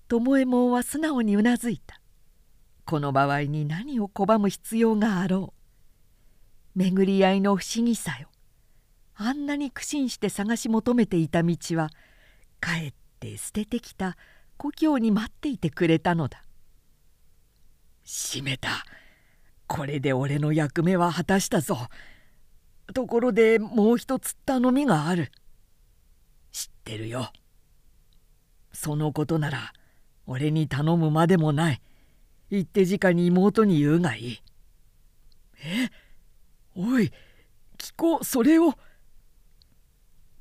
[0.08, 2.00] 巴右衛門は素直にうなずいた。
[2.84, 5.54] この場合に何を拒む必要があろ
[6.76, 6.78] う。
[6.78, 8.28] 巡り合いの不思議さよ。
[9.14, 11.90] あんなに苦心して探し求めていた道は
[12.60, 14.16] かえって捨ててきた
[14.56, 16.44] 故郷に待っていてくれたのだ。
[18.04, 18.84] 閉めた。
[19.66, 21.88] これで俺の役目は果たしたぞ。
[22.92, 25.32] ところでもう一つ頼みがある。
[26.52, 27.32] 知ってるよ。
[28.72, 29.72] そのことなら
[30.26, 31.80] 俺に頼むまでもない。
[32.50, 34.42] 行って直に妹に言うがいい。
[35.64, 35.90] え？
[36.76, 37.12] おい
[37.78, 38.74] 聞こうそれを。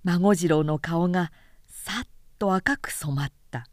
[0.03, 1.31] 孫次郎の顔が
[1.67, 2.07] さっ
[2.38, 3.67] と赤く染まった。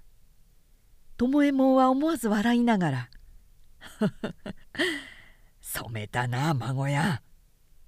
[1.18, 3.11] 巴右衛門は思わず笑いながら
[5.61, 7.22] 「染めたな孫や。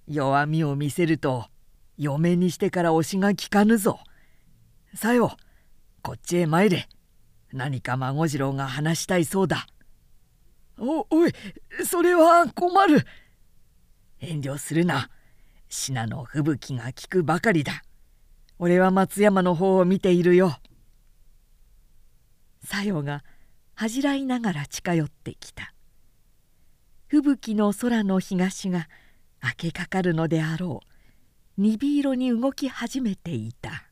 [0.08, 1.46] 弱みを見せると
[1.96, 4.00] 嫁にしてから推しが効かぬぞ。
[4.94, 5.36] さよ
[6.02, 6.88] こっちへ参れ。
[7.52, 9.66] 何か孫次郎が話したいそうだ。
[10.78, 11.32] おおい
[11.84, 13.06] それは困る。
[14.20, 15.10] 遠慮するな。
[15.68, 17.82] 信濃吹雪が効くばかりだ。
[18.58, 20.58] 俺は松山の方を見ているよ。
[22.64, 23.24] さよが
[23.74, 25.74] 恥じらいながら近寄ってきた。
[27.08, 28.88] 吹雪の空の東が
[29.42, 31.60] 明けかかるのであろう。
[31.60, 33.84] 鈍色に動き始めていた。